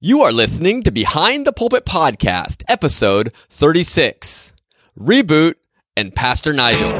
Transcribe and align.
You 0.00 0.22
are 0.22 0.30
listening 0.30 0.84
to 0.84 0.92
Behind 0.92 1.44
the 1.44 1.52
Pulpit 1.52 1.84
Podcast, 1.84 2.62
episode 2.68 3.34
36 3.50 4.52
Reboot 4.96 5.54
and 5.96 6.14
Pastor 6.14 6.52
Nigel. 6.52 6.92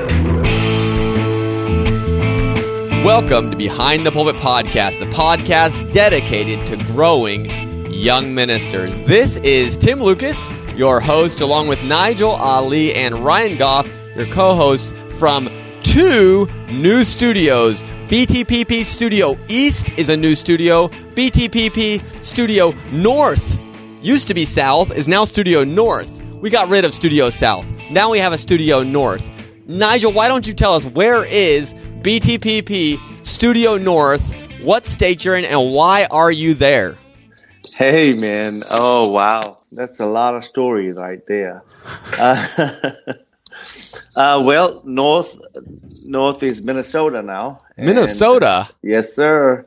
Welcome 3.04 3.52
to 3.52 3.56
Behind 3.56 4.04
the 4.04 4.10
Pulpit 4.10 4.34
Podcast, 4.42 4.98
the 4.98 5.06
podcast 5.14 5.92
dedicated 5.92 6.66
to 6.66 6.76
growing 6.92 7.48
young 7.92 8.34
ministers. 8.34 8.96
This 9.06 9.36
is 9.42 9.76
Tim 9.76 10.02
Lucas, 10.02 10.52
your 10.74 10.98
host, 10.98 11.40
along 11.40 11.68
with 11.68 11.80
Nigel 11.84 12.32
Ali 12.32 12.92
and 12.96 13.24
Ryan 13.24 13.56
Goff, 13.56 13.88
your 14.16 14.26
co 14.26 14.56
hosts 14.56 14.92
from 15.20 15.46
two 15.88 16.46
new 16.70 17.02
studios. 17.02 17.82
BTPP 18.08 18.84
Studio 18.84 19.38
East 19.48 19.90
is 19.96 20.10
a 20.10 20.16
new 20.16 20.34
studio. 20.34 20.88
BTPP 20.88 22.02
Studio 22.22 22.74
North 22.92 23.58
used 24.02 24.26
to 24.28 24.34
be 24.34 24.44
South, 24.44 24.94
is 24.94 25.08
now 25.08 25.24
Studio 25.24 25.64
North. 25.64 26.22
We 26.42 26.50
got 26.50 26.68
rid 26.68 26.84
of 26.84 26.92
Studio 26.92 27.30
South. 27.30 27.66
Now 27.90 28.10
we 28.10 28.18
have 28.18 28.34
a 28.34 28.38
Studio 28.38 28.82
North. 28.82 29.30
Nigel, 29.66 30.12
why 30.12 30.28
don't 30.28 30.46
you 30.46 30.52
tell 30.52 30.74
us 30.74 30.84
where 30.84 31.24
is 31.24 31.72
BTPP 32.02 33.26
Studio 33.26 33.78
North? 33.78 34.34
What 34.62 34.84
state 34.84 35.24
you're 35.24 35.36
in, 35.36 35.46
and 35.46 35.72
why 35.72 36.06
are 36.10 36.30
you 36.30 36.52
there? 36.52 36.98
Hey, 37.74 38.12
man. 38.12 38.62
Oh, 38.70 39.10
wow. 39.10 39.60
That's 39.72 40.00
a 40.00 40.06
lot 40.06 40.34
of 40.34 40.44
stories 40.44 40.96
right 40.96 41.20
there. 41.26 41.62
Uh, 42.18 42.92
uh, 44.18 44.42
well, 44.44 44.82
North 44.84 45.38
North 46.04 46.42
is 46.42 46.62
Minnesota 46.62 47.22
now. 47.22 47.60
And- 47.76 47.86
Minnesota. 47.86 48.68
yes, 48.82 49.14
sir. 49.14 49.64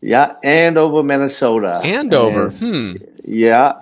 Yeah, 0.00 0.34
Andover, 0.42 1.02
Minnesota. 1.02 1.80
Andover. 1.84 2.46
And- 2.48 2.58
Hmm. 2.58 2.92
yeah. 3.24 3.72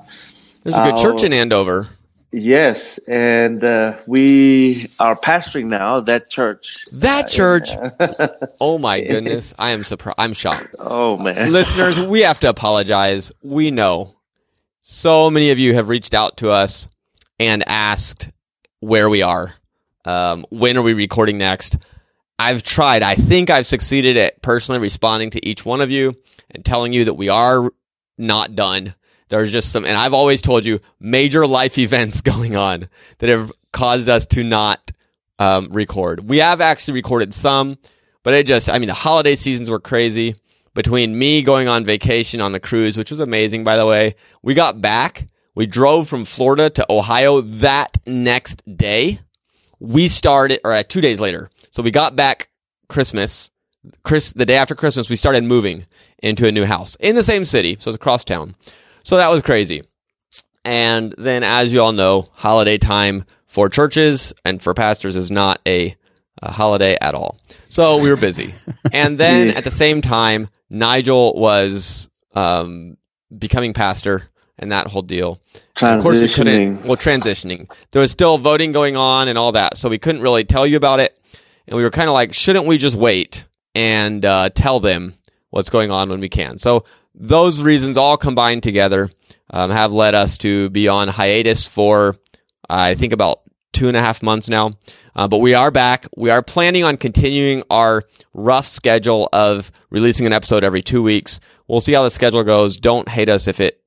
There's 0.63 0.77
a 0.77 0.85
good 0.85 0.97
church 0.99 1.23
Oh. 1.23 1.27
in 1.27 1.33
Andover. 1.33 1.89
Yes, 2.35 2.99
and 3.07 3.63
uh, 3.63 3.99
we 4.07 4.89
are 4.99 5.15
pastoring 5.17 5.67
now 5.67 6.01
that 6.01 6.31
church. 6.31 6.85
That 6.93 7.29
church. 7.29 7.71
Oh 8.61 8.79
my 8.79 9.01
goodness. 9.03 9.53
I 9.59 9.71
am 9.73 9.83
surprised. 9.85 10.17
I'm 10.19 10.33
shocked. 10.33 10.75
Oh 10.79 11.17
man. 11.19 11.53
Listeners, 11.53 11.99
we 12.01 12.21
have 12.21 12.41
to 12.41 12.49
apologize. 12.49 13.33
We 13.43 13.71
know 13.71 14.15
so 14.83 15.29
many 15.31 15.51
of 15.51 15.59
you 15.59 15.75
have 15.75 15.89
reached 15.89 16.15
out 16.15 16.37
to 16.39 16.51
us 16.51 16.89
and 17.41 17.63
asked 17.69 18.31
where 18.81 19.11
we 19.11 19.21
are. 19.23 19.53
Um, 20.05 20.45
when 20.51 20.77
are 20.77 20.83
we 20.83 20.95
recording 20.95 21.39
next? 21.39 21.77
I've 22.39 22.63
tried. 22.63 23.03
I 23.03 23.15
think 23.15 23.51
I've 23.51 23.67
succeeded 23.67 24.17
at 24.17 24.43
personally 24.43 24.81
responding 24.81 25.31
to 25.31 25.47
each 25.47 25.65
one 25.65 25.81
of 25.81 25.91
you 25.91 26.15
and 26.51 26.65
telling 26.65 26.93
you 26.93 27.05
that 27.05 27.15
we 27.15 27.29
are 27.29 27.71
not 28.19 28.55
done. 28.57 28.95
There's 29.29 29.53
just 29.53 29.71
some, 29.71 29.85
and 29.85 29.97
I've 29.97 30.13
always 30.13 30.43
told 30.43 30.65
you 30.65 30.81
major 31.01 31.47
life 31.47 31.79
events 31.79 32.21
going 32.21 32.57
on 32.57 32.89
that 33.19 33.31
have 33.31 33.53
caused 33.73 34.09
us 34.09 34.27
to 34.27 34.43
not 34.43 34.91
um, 35.39 35.69
record. 35.73 36.29
We 36.29 36.39
have 36.39 36.61
actually 36.61 36.95
recorded 36.95 37.33
some, 37.33 37.79
but 38.23 38.35
it 38.35 38.47
just, 38.47 38.69
I 38.69 38.79
mean, 38.79 38.89
the 38.89 38.95
holiday 38.95 39.37
seasons 39.37 39.71
were 39.71 39.81
crazy. 39.81 40.37
Between 40.75 41.19
me 41.19 41.43
going 41.43 41.69
on 41.69 41.85
vacation 41.85 42.41
on 42.41 42.53
the 42.53 42.61
cruise, 42.61 42.97
which 42.97 43.11
was 43.11 43.21
amazing, 43.21 43.63
by 43.63 43.77
the 43.77 43.85
way, 43.85 44.15
we 44.43 44.55
got 44.55 44.81
back. 44.81 45.27
We 45.55 45.67
drove 45.67 46.09
from 46.09 46.25
Florida 46.25 46.71
to 46.71 46.87
Ohio 46.89 47.43
that 47.43 47.99
next 48.07 48.63
day. 48.67 49.21
We 49.83 50.07
started, 50.09 50.61
or 50.65 50.73
uh, 50.73 50.85
two 50.85 51.01
days 51.01 51.21
later. 51.21 51.51
So 51.73 51.83
we 51.83 51.91
got 51.91 52.15
back 52.15 52.51
Christmas, 52.89 53.51
Chris, 54.05 54.33
the 54.33 54.47
day 54.47 54.57
after 54.57 54.77
Christmas, 54.77 55.11
we 55.11 55.17
started 55.17 55.43
moving 55.43 55.87
into 56.23 56.47
a 56.47 56.53
new 56.53 56.65
house 56.65 56.97
in 57.01 57.17
the 57.17 57.25
same 57.25 57.45
city. 57.45 57.77
So 57.81 57.91
it's 57.91 57.97
across 57.97 58.23
town. 58.23 58.55
So 59.03 59.17
that 59.17 59.29
was 59.29 59.43
crazy. 59.43 59.83
And 60.65 61.13
then, 61.19 61.43
as 61.43 61.73
you 61.73 61.83
all 61.83 61.91
know, 61.91 62.29
holiday 62.33 62.79
time 62.79 63.25
for 63.47 63.69
churches 63.69 64.33
and 64.45 64.63
for 64.63 64.73
pastors 64.73 65.17
is 65.17 65.31
not 65.31 65.61
a, 65.67 65.97
a 66.41 66.53
holiday 66.53 66.97
at 67.01 67.17
all. 67.17 67.37
So 67.69 67.97
we 67.97 68.09
were 68.09 68.17
busy. 68.17 68.55
and 68.93 69.19
then 69.19 69.51
at 69.51 69.65
the 69.65 69.71
same 69.73 70.01
time, 70.01 70.49
Nigel 70.71 71.35
was 71.35 72.09
um, 72.35 72.97
becoming 73.37 73.73
pastor 73.73 74.31
and 74.59 74.73
that 74.73 74.87
whole 74.89 75.03
deal. 75.03 75.41
And 75.81 75.97
Of 75.97 76.03
course, 76.03 76.21
we 76.21 76.29
couldn't. 76.29 76.85
Well, 76.85 76.97
transitioning. 76.97 77.73
There 77.91 78.01
was 78.01 78.13
still 78.13 78.39
voting 78.39 78.73
going 78.73 78.97
on 78.97 79.29
and 79.29 79.39
all 79.39 79.53
that, 79.53 79.77
so 79.77 79.89
we 79.89 79.99
couldn't 79.99 80.23
really 80.23 80.45
tell 80.45 80.67
you 80.67 80.77
about 80.77 81.01
it. 81.01 81.19
And 81.67 81.77
we 81.77 81.83
were 81.83 81.91
kind 81.91 82.09
of 82.09 82.15
like, 82.15 82.35
shouldn't 82.35 82.67
we 82.67 82.79
just 82.79 82.97
wait 82.97 83.45
and 83.75 84.25
uh, 84.25 84.51
tell 84.51 84.81
them 84.81 85.15
what's 85.51 85.71
going 85.71 85.91
on 85.91 86.09
when 86.09 86.21
we 86.21 86.29
can? 86.29 86.59
So 86.59 86.85
those 87.15 87.63
reasons 87.63 87.97
all 87.97 88.17
combined 88.17 88.63
together 88.63 89.11
um, 89.51 89.71
have 89.71 89.93
led 89.93 90.15
us 90.15 90.39
to 90.39 90.71
be 90.71 90.89
on 90.89 91.09
hiatus 91.09 91.69
for 91.69 92.17
I 92.69 92.95
think 92.95 93.13
about 93.13 93.41
two 93.73 93.89
and 93.89 93.97
a 93.97 94.01
half 94.01 94.23
months 94.23 94.49
now. 94.49 94.71
Uh, 95.15 95.29
but 95.29 95.39
we 95.39 95.55
are 95.55 95.71
back. 95.71 96.07
We 96.17 96.31
are 96.31 96.43
planning 96.43 96.85
on 96.85 96.97
continuing 96.97 97.63
our 97.71 98.05
rough 98.33 98.67
schedule 98.67 99.29
of 99.33 99.71
releasing 99.91 100.27
an 100.27 100.33
episode 100.33 100.65
every 100.65 100.83
two 100.83 101.03
weeks. 101.03 101.39
We'll 101.69 101.81
see 101.81 101.93
how 101.93 102.03
the 102.03 102.11
schedule 102.11 102.45
goes. 102.45 102.79
Don't 102.79 103.09
hate 103.09 103.29
us 103.29 103.47
if 103.47 103.61
it. 103.61 103.82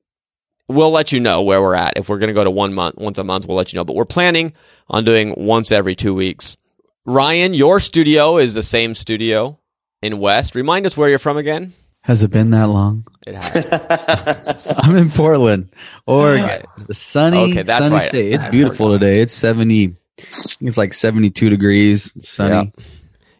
We'll 0.68 0.90
let 0.90 1.12
you 1.12 1.20
know 1.20 1.42
where 1.42 1.62
we're 1.62 1.74
at. 1.74 1.94
If 1.96 2.08
we're 2.08 2.18
going 2.18 2.28
to 2.28 2.34
go 2.34 2.44
to 2.44 2.50
one 2.50 2.74
month, 2.74 2.96
once 2.96 3.18
a 3.18 3.24
month, 3.24 3.46
we'll 3.46 3.56
let 3.56 3.72
you 3.72 3.76
know. 3.78 3.84
But 3.84 3.94
we're 3.96 4.04
planning 4.04 4.52
on 4.88 5.04
doing 5.04 5.34
once 5.36 5.70
every 5.70 5.94
two 5.94 6.14
weeks. 6.14 6.56
Ryan, 7.04 7.54
your 7.54 7.78
studio 7.78 8.36
is 8.38 8.54
the 8.54 8.62
same 8.64 8.94
studio 8.96 9.60
in 10.02 10.18
West. 10.18 10.54
Remind 10.56 10.84
us 10.86 10.96
where 10.96 11.08
you're 11.08 11.20
from 11.20 11.36
again. 11.36 11.72
Has 12.02 12.22
it 12.22 12.30
been 12.30 12.50
that 12.50 12.68
long? 12.68 13.04
It 13.26 13.34
has. 13.36 14.74
I'm 14.78 14.96
in 14.96 15.08
Portland, 15.10 15.70
Oregon. 16.06 16.60
The 16.86 16.94
sunny, 16.94 17.52
Okay, 17.52 17.62
that's 17.62 17.84
sunny 17.84 17.96
right. 17.96 18.08
state. 18.08 18.32
It's 18.34 18.44
I 18.44 18.50
beautiful 18.50 18.92
today. 18.92 19.20
It's 19.20 19.32
70. 19.34 19.94
It's 20.18 20.78
like 20.78 20.94
72 20.94 21.50
degrees. 21.50 22.12
It's 22.16 22.28
sunny. 22.28 22.72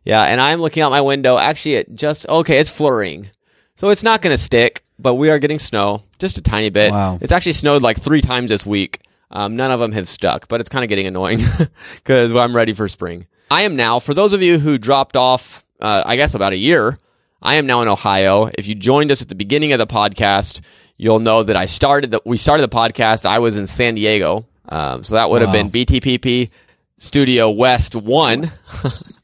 Yeah, 0.05 0.23
and 0.23 0.41
I'm 0.41 0.61
looking 0.61 0.83
out 0.83 0.91
my 0.91 1.01
window. 1.01 1.39
Actually, 1.39 1.77
it 1.77 1.95
just 1.95 2.29
okay. 2.29 2.59
It's 2.59 2.71
flurrying, 2.71 3.29
so 3.77 3.89
it's 3.91 4.03
not 4.03 4.21
going 4.23 4.35
to 4.37 4.43
stick. 4.43 4.83
But 4.99 5.15
we 5.15 5.29
are 5.31 5.39
getting 5.39 5.59
snow, 5.59 6.03
just 6.19 6.39
a 6.39 6.41
tiny 6.43 6.71
bit. 6.71 6.91
Wow. 6.91 7.19
It's 7.21 7.31
actually 7.31 7.53
snowed 7.53 7.83
like 7.83 8.01
three 8.01 8.23
times 8.23 8.49
this 8.49 8.65
week. 8.65 9.01
Um, 9.31 9.55
none 9.57 9.71
of 9.71 9.79
them 9.79 9.93
have 9.93 10.09
stuck, 10.09 10.49
but 10.49 10.61
it's 10.61 10.71
kind 10.71 10.83
of 10.85 10.89
getting 10.89 11.07
annoying 11.07 11.41
because 11.97 12.35
I'm 12.35 12.57
ready 12.57 12.73
for 12.73 12.89
spring. 12.89 13.27
I 13.51 13.63
am 13.63 13.77
now. 13.77 13.99
For 13.99 14.15
those 14.15 14.33
of 14.33 14.41
you 14.41 14.59
who 14.59 14.79
dropped 14.79 15.15
off, 15.17 15.65
uh, 15.81 16.03
I 16.07 16.17
guess 16.17 16.35
about 16.35 16.53
a 16.55 16.57
year. 16.57 16.97
I 17.43 17.57
am 17.57 17.67
now 17.67 17.83
in 17.83 17.89
Ohio. 17.89 18.51
If 18.57 18.67
you 18.67 18.75
joined 18.75 19.13
us 19.13 19.21
at 19.21 19.29
the 19.29 19.35
beginning 19.35 19.73
of 19.73 19.79
the 19.79 19.87
podcast, 19.87 20.63
you'll 20.97 21.19
know 21.21 21.43
that 21.43 21.57
I 21.57 21.67
started 21.67 22.11
the 22.11 22.23
we 22.25 22.39
started 22.39 22.63
the 22.63 22.75
podcast. 22.75 23.27
I 23.27 23.39
was 23.41 23.59
in 23.59 23.67
San 23.67 23.97
Diego, 23.97 24.47
um, 24.71 25.05
so 25.05 25.17
that 25.17 25.29
would 25.31 25.43
have 25.43 25.49
Wow. 25.55 25.65
been 25.65 25.71
BTPP 25.71 26.51
Studio 26.99 27.51
West 27.51 27.95
One 27.95 28.51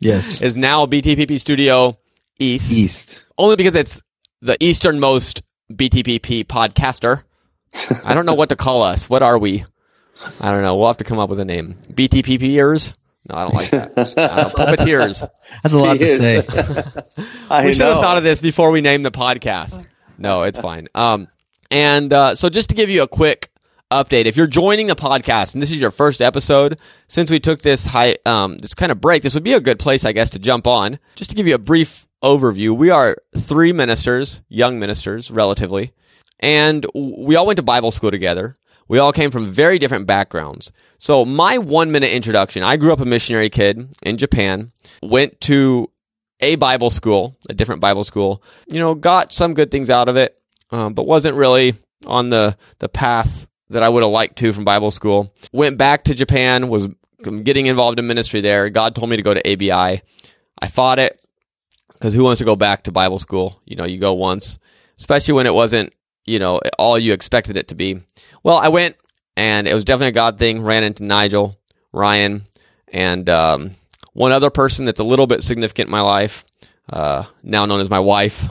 Yes. 0.00 0.42
is 0.42 0.58
now 0.58 0.84
BTPP 0.84 1.40
Studio 1.40 1.96
East, 2.38 2.70
East. 2.70 3.22
only 3.38 3.56
because 3.56 3.74
it's 3.74 4.02
the 4.42 4.62
easternmost 4.62 5.42
BTPP 5.72 6.44
podcaster. 6.44 7.22
I 8.04 8.12
don't 8.12 8.26
know 8.26 8.34
what 8.34 8.50
to 8.50 8.56
call 8.56 8.82
us. 8.82 9.08
What 9.08 9.22
are 9.22 9.38
we? 9.38 9.64
I 10.40 10.50
don't 10.50 10.60
know. 10.62 10.76
We'll 10.76 10.88
have 10.88 10.98
to 10.98 11.04
come 11.04 11.18
up 11.18 11.30
with 11.30 11.38
a 11.40 11.44
name. 11.44 11.78
BTPPers? 11.92 12.92
No, 13.30 13.36
I 13.36 13.42
don't 13.44 13.54
like 13.54 13.70
that. 13.70 13.96
Uh, 13.96 14.44
puppeteers. 14.48 15.26
That's 15.62 15.74
a 15.74 15.78
lot 15.78 15.98
to 15.98 16.04
Yes. 16.04 16.18
say. 16.18 17.32
I 17.50 17.64
We 17.64 17.72
should 17.72 17.86
have 17.86 18.00
thought 18.00 18.18
of 18.18 18.24
this 18.24 18.40
before 18.40 18.70
we 18.72 18.80
named 18.80 19.04
the 19.06 19.10
podcast. 19.12 19.86
No, 20.18 20.42
it's 20.42 20.58
fine. 20.58 20.88
Um, 20.94 21.28
and 21.70 22.12
uh, 22.12 22.34
so 22.34 22.48
just 22.50 22.68
to 22.70 22.74
give 22.74 22.90
you 22.90 23.02
a 23.02 23.08
quick 23.08 23.48
update, 23.90 24.24
if 24.26 24.36
you're 24.36 24.46
joining 24.48 24.88
the 24.88 24.96
podcast 24.96 25.54
and 25.54 25.62
this 25.62 25.70
is 25.70 25.80
your 25.80 25.90
first 25.92 26.20
episode, 26.20 26.78
since 27.08 27.30
we 27.30 27.38
took 27.40 27.60
this 27.60 27.86
high, 27.86 28.16
um, 28.26 28.58
this 28.58 28.74
kind 28.74 28.90
of 28.92 29.00
break, 29.00 29.22
this 29.22 29.34
would 29.34 29.44
be 29.44 29.52
a 29.54 29.60
good 29.60 29.78
place, 29.78 30.04
I 30.04 30.12
guess, 30.12 30.30
to 30.30 30.38
jump 30.38 30.66
on. 30.66 30.98
Just 31.14 31.30
to 31.30 31.36
give 31.36 31.46
you 31.46 31.54
a 31.54 31.58
brief 31.58 32.06
overview, 32.22 32.76
we 32.76 32.90
are 32.90 33.16
three 33.36 33.72
ministers, 33.72 34.42
young 34.48 34.78
ministers, 34.78 35.30
relatively, 35.30 35.92
and 36.40 36.86
we 36.94 37.36
all 37.36 37.46
went 37.46 37.56
to 37.56 37.62
Bible 37.62 37.90
school 37.90 38.10
together. 38.10 38.56
We 38.88 38.98
all 38.98 39.12
came 39.12 39.30
from 39.30 39.48
very 39.48 39.78
different 39.78 40.06
backgrounds. 40.06 40.72
So 40.98 41.24
my 41.24 41.58
one 41.58 41.92
minute 41.92 42.12
introduction, 42.12 42.62
I 42.62 42.76
grew 42.76 42.92
up 42.92 43.00
a 43.00 43.04
missionary 43.04 43.48
kid 43.48 43.94
in 44.02 44.18
Japan, 44.18 44.72
went 45.02 45.40
to 45.42 45.90
a 46.40 46.56
Bible 46.56 46.90
school, 46.90 47.36
a 47.48 47.54
different 47.54 47.80
Bible 47.80 48.04
school, 48.04 48.42
you 48.66 48.78
know, 48.78 48.94
got 48.94 49.32
some 49.32 49.54
good 49.54 49.70
things 49.70 49.88
out 49.88 50.08
of 50.08 50.16
it, 50.16 50.36
um, 50.70 50.94
but 50.94 51.06
wasn't 51.06 51.36
really 51.36 51.74
on 52.06 52.30
the, 52.30 52.56
the 52.80 52.88
path 52.88 53.46
that 53.70 53.82
I 53.82 53.88
would 53.88 54.02
have 54.02 54.12
liked 54.12 54.38
to 54.38 54.52
from 54.52 54.64
Bible 54.64 54.90
school. 54.90 55.32
Went 55.52 55.78
back 55.78 56.04
to 56.04 56.14
Japan, 56.14 56.68
was 56.68 56.88
getting 57.22 57.66
involved 57.66 57.98
in 57.98 58.06
ministry 58.06 58.40
there. 58.40 58.68
God 58.68 58.94
told 58.94 59.08
me 59.08 59.16
to 59.16 59.22
go 59.22 59.32
to 59.32 59.52
ABI. 59.52 60.02
I 60.58 60.66
fought 60.68 60.98
it 60.98 61.21
because 61.94 62.14
who 62.14 62.24
wants 62.24 62.38
to 62.38 62.44
go 62.44 62.56
back 62.56 62.84
to 62.84 62.92
Bible 62.92 63.18
school? 63.18 63.60
You 63.64 63.76
know, 63.76 63.84
you 63.84 63.98
go 63.98 64.12
once, 64.12 64.58
especially 64.98 65.34
when 65.34 65.46
it 65.46 65.54
wasn't, 65.54 65.92
you 66.26 66.38
know, 66.38 66.60
all 66.78 66.98
you 66.98 67.12
expected 67.12 67.56
it 67.56 67.68
to 67.68 67.74
be. 67.74 68.00
Well, 68.42 68.58
I 68.58 68.68
went 68.68 68.96
and 69.36 69.66
it 69.66 69.74
was 69.74 69.84
definitely 69.84 70.08
a 70.08 70.12
God 70.12 70.38
thing. 70.38 70.62
Ran 70.62 70.84
into 70.84 71.04
Nigel, 71.04 71.54
Ryan, 71.92 72.44
and 72.88 73.28
um, 73.28 73.72
one 74.12 74.32
other 74.32 74.50
person 74.50 74.84
that's 74.84 75.00
a 75.00 75.04
little 75.04 75.26
bit 75.26 75.42
significant 75.42 75.88
in 75.88 75.92
my 75.92 76.00
life, 76.00 76.44
uh, 76.92 77.24
now 77.42 77.66
known 77.66 77.80
as 77.80 77.90
my 77.90 78.00
wife. 78.00 78.48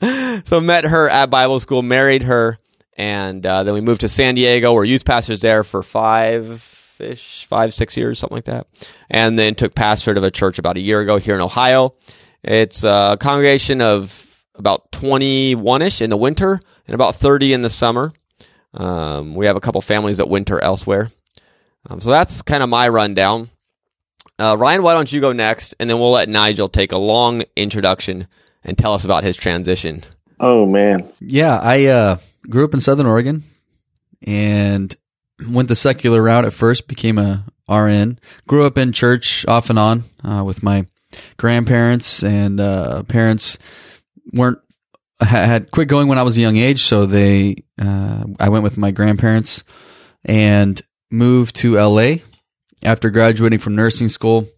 so 0.44 0.60
met 0.60 0.84
her 0.84 1.08
at 1.08 1.30
Bible 1.30 1.60
school, 1.60 1.82
married 1.82 2.24
her, 2.24 2.58
and 2.96 3.44
uh, 3.46 3.62
then 3.62 3.74
we 3.74 3.80
moved 3.80 4.00
to 4.00 4.08
San 4.08 4.34
Diego. 4.34 4.72
We're 4.72 4.84
youth 4.84 5.04
pastors 5.04 5.40
there 5.40 5.62
for 5.62 5.82
five 5.82 6.71
ish, 7.02 7.46
five 7.46 7.74
six 7.74 7.96
years, 7.96 8.18
something 8.18 8.36
like 8.36 8.44
that, 8.44 8.66
and 9.10 9.38
then 9.38 9.54
took 9.54 9.74
pastorate 9.74 10.18
of 10.18 10.24
a 10.24 10.30
church 10.30 10.58
about 10.58 10.76
a 10.76 10.80
year 10.80 11.00
ago 11.00 11.18
here 11.18 11.34
in 11.34 11.40
Ohio. 11.40 11.94
It's 12.42 12.84
a 12.84 13.16
congregation 13.20 13.80
of 13.80 14.28
about 14.54 14.90
twenty 14.92 15.54
one 15.54 15.82
ish 15.82 16.00
in 16.00 16.10
the 16.10 16.16
winter 16.16 16.60
and 16.86 16.94
about 16.94 17.14
thirty 17.16 17.52
in 17.52 17.62
the 17.62 17.70
summer. 17.70 18.12
Um, 18.74 19.34
we 19.34 19.46
have 19.46 19.56
a 19.56 19.60
couple 19.60 19.80
families 19.80 20.16
that 20.16 20.28
winter 20.28 20.60
elsewhere. 20.60 21.08
Um, 21.88 22.00
so 22.00 22.10
that's 22.10 22.42
kind 22.42 22.62
of 22.62 22.68
my 22.68 22.88
rundown. 22.88 23.50
Uh, 24.38 24.56
Ryan, 24.58 24.82
why 24.82 24.94
don't 24.94 25.12
you 25.12 25.20
go 25.20 25.32
next, 25.32 25.74
and 25.78 25.90
then 25.90 25.98
we'll 25.98 26.12
let 26.12 26.28
Nigel 26.28 26.68
take 26.68 26.92
a 26.92 26.98
long 26.98 27.42
introduction 27.54 28.28
and 28.64 28.78
tell 28.78 28.94
us 28.94 29.04
about 29.04 29.24
his 29.24 29.36
transition. 29.36 30.04
Oh 30.40 30.66
man, 30.66 31.08
Yeah, 31.20 31.58
I 31.58 31.86
uh, 31.86 32.18
grew 32.48 32.64
up 32.64 32.74
in 32.74 32.80
Southern 32.80 33.06
Oregon 33.06 33.44
and 34.22 34.96
went 35.48 35.68
the 35.68 35.74
secular 35.74 36.22
route 36.22 36.44
at 36.44 36.52
first. 36.52 36.88
Became 36.88 37.18
a 37.18 37.44
RN. 37.68 38.18
Grew 38.46 38.64
up 38.64 38.78
in 38.78 38.92
church 38.92 39.46
off 39.46 39.70
and 39.70 39.78
on 39.78 40.04
uh, 40.24 40.42
with 40.44 40.62
my 40.62 40.86
grandparents 41.36 42.22
and 42.22 42.60
uh, 42.60 43.02
parents 43.04 43.58
weren't 44.32 44.58
had 45.20 45.70
quit 45.70 45.88
going 45.88 46.08
when 46.08 46.18
I 46.18 46.22
was 46.22 46.36
a 46.36 46.40
young 46.40 46.56
age, 46.56 46.82
so 46.84 47.06
they 47.06 47.64
uh, 47.80 48.24
I 48.40 48.48
went 48.48 48.64
with 48.64 48.76
my 48.76 48.90
grandparents 48.90 49.62
and 50.24 50.80
moved 51.10 51.56
to 51.56 51.74
LA 51.74 52.16
after 52.82 53.10
graduating 53.10 53.58
from 53.58 53.76
nursing 53.76 54.08
school. 54.08 54.48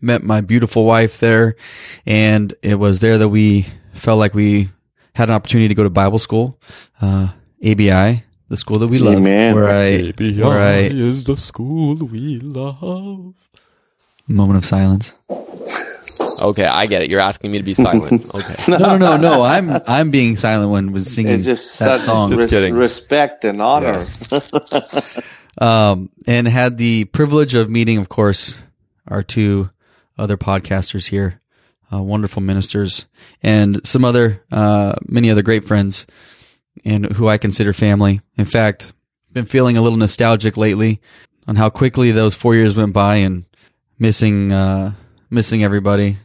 Met 0.00 0.22
my 0.22 0.40
beautiful 0.40 0.84
wife 0.84 1.20
there, 1.20 1.56
and 2.04 2.52
it 2.62 2.74
was 2.74 3.00
there 3.00 3.18
that 3.18 3.28
we 3.28 3.66
felt 3.94 4.18
like 4.18 4.34
we 4.34 4.70
had 5.14 5.30
an 5.30 5.34
opportunity 5.34 5.68
to 5.68 5.74
go 5.74 5.84
to 5.84 5.90
Bible 5.90 6.18
school, 6.18 6.58
uh, 7.00 7.28
ABI, 7.64 8.22
the 8.48 8.56
school 8.56 8.78
that 8.78 8.88
we 8.88 8.98
love, 8.98 9.14
Amen. 9.14 9.54
where 9.54 9.68
I 9.68 10.10
where 10.10 10.60
I 10.60 10.78
is 10.82 11.24
the 11.24 11.36
school 11.36 11.96
we 11.96 12.38
love. 12.40 13.34
moment 14.28 14.58
of 14.58 14.66
silence. 14.66 15.14
Okay, 16.42 16.64
I 16.64 16.86
get 16.86 17.02
it. 17.02 17.10
You're 17.10 17.20
asking 17.20 17.50
me 17.50 17.58
to 17.58 17.64
be 17.64 17.74
silent. 17.74 18.24
Okay. 18.34 18.54
No, 18.68 18.78
no, 18.78 18.96
no, 18.96 19.16
no. 19.16 19.42
I'm 19.42 19.70
I'm 19.86 20.10
being 20.10 20.36
silent 20.36 20.70
when 20.70 20.92
was 20.92 21.12
singing 21.12 21.34
it's 21.34 21.44
just 21.44 21.78
that 21.78 21.98
such 21.98 22.06
song. 22.06 22.30
Just 22.30 22.40
res- 22.40 22.50
kidding. 22.50 22.74
respect 22.74 23.44
and 23.44 23.62
honor. 23.62 24.00
um, 25.58 26.10
and 26.26 26.46
had 26.46 26.76
the 26.76 27.06
privilege 27.06 27.54
of 27.54 27.70
meeting, 27.70 27.98
of 27.98 28.08
course, 28.08 28.58
our 29.08 29.22
two 29.22 29.70
other 30.18 30.36
podcasters 30.36 31.06
here, 31.08 31.40
uh, 31.92 32.02
wonderful 32.02 32.42
ministers, 32.42 33.06
and 33.42 33.86
some 33.86 34.04
other, 34.04 34.42
uh, 34.52 34.94
many 35.06 35.30
other 35.30 35.42
great 35.42 35.64
friends, 35.64 36.06
and 36.84 37.12
who 37.12 37.28
I 37.28 37.38
consider 37.38 37.72
family. 37.72 38.20
In 38.36 38.44
fact, 38.44 38.92
been 39.32 39.46
feeling 39.46 39.76
a 39.76 39.82
little 39.82 39.98
nostalgic 39.98 40.56
lately 40.56 41.00
on 41.46 41.56
how 41.56 41.70
quickly 41.70 42.10
those 42.12 42.34
four 42.34 42.54
years 42.54 42.74
went 42.76 42.92
by, 42.92 43.16
and 43.16 43.44
missing, 43.98 44.52
uh, 44.52 44.92
missing 45.30 45.62
everybody. 45.62 46.16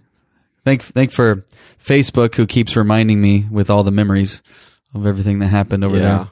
Thank, 0.66 0.84
thank 0.84 1.12
for 1.12 1.46
Facebook, 1.84 2.36
who 2.36 2.46
keeps 2.46 2.76
reminding 2.76 3.20
me 3.22 3.48
with 3.52 3.70
all 3.70 3.84
the 3.84 3.92
memories 3.92 4.42
of 4.94 5.06
everything 5.06 5.40
that 5.40 5.48
happened 5.48 5.84
over 5.84 5.98
Yeah. 5.98 6.02
there. 6.02 6.28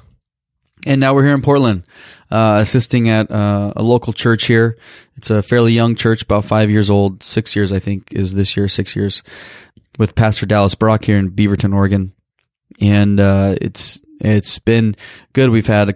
And 0.85 1.01
now 1.01 1.13
we're 1.13 1.25
here 1.25 1.35
in 1.35 1.41
Portland, 1.41 1.83
uh, 2.31 2.59
assisting 2.61 3.09
at 3.09 3.29
uh, 3.29 3.73
a 3.75 3.83
local 3.83 4.13
church 4.13 4.45
here. 4.47 4.77
It's 5.17 5.29
a 5.29 5.41
fairly 5.41 5.73
young 5.73 5.95
church, 5.95 6.21
about 6.21 6.45
five 6.45 6.69
years 6.69 6.89
old, 6.89 7.21
six 7.21 7.53
years, 7.55 7.73
I 7.73 7.79
think, 7.79 8.13
is 8.13 8.33
this 8.33 8.55
year, 8.55 8.69
six 8.69 8.95
years, 8.95 9.21
with 9.97 10.15
Pastor 10.15 10.45
Dallas 10.45 10.75
Brock 10.75 11.03
here 11.03 11.17
in 11.17 11.31
Beaverton, 11.31 11.73
Oregon. 11.73 12.13
And 12.79 13.19
uh, 13.19 13.55
it's 13.59 14.01
it's 14.19 14.59
been 14.59 14.95
good. 15.33 15.49
We've 15.49 15.67
had 15.67 15.89
a, 15.89 15.95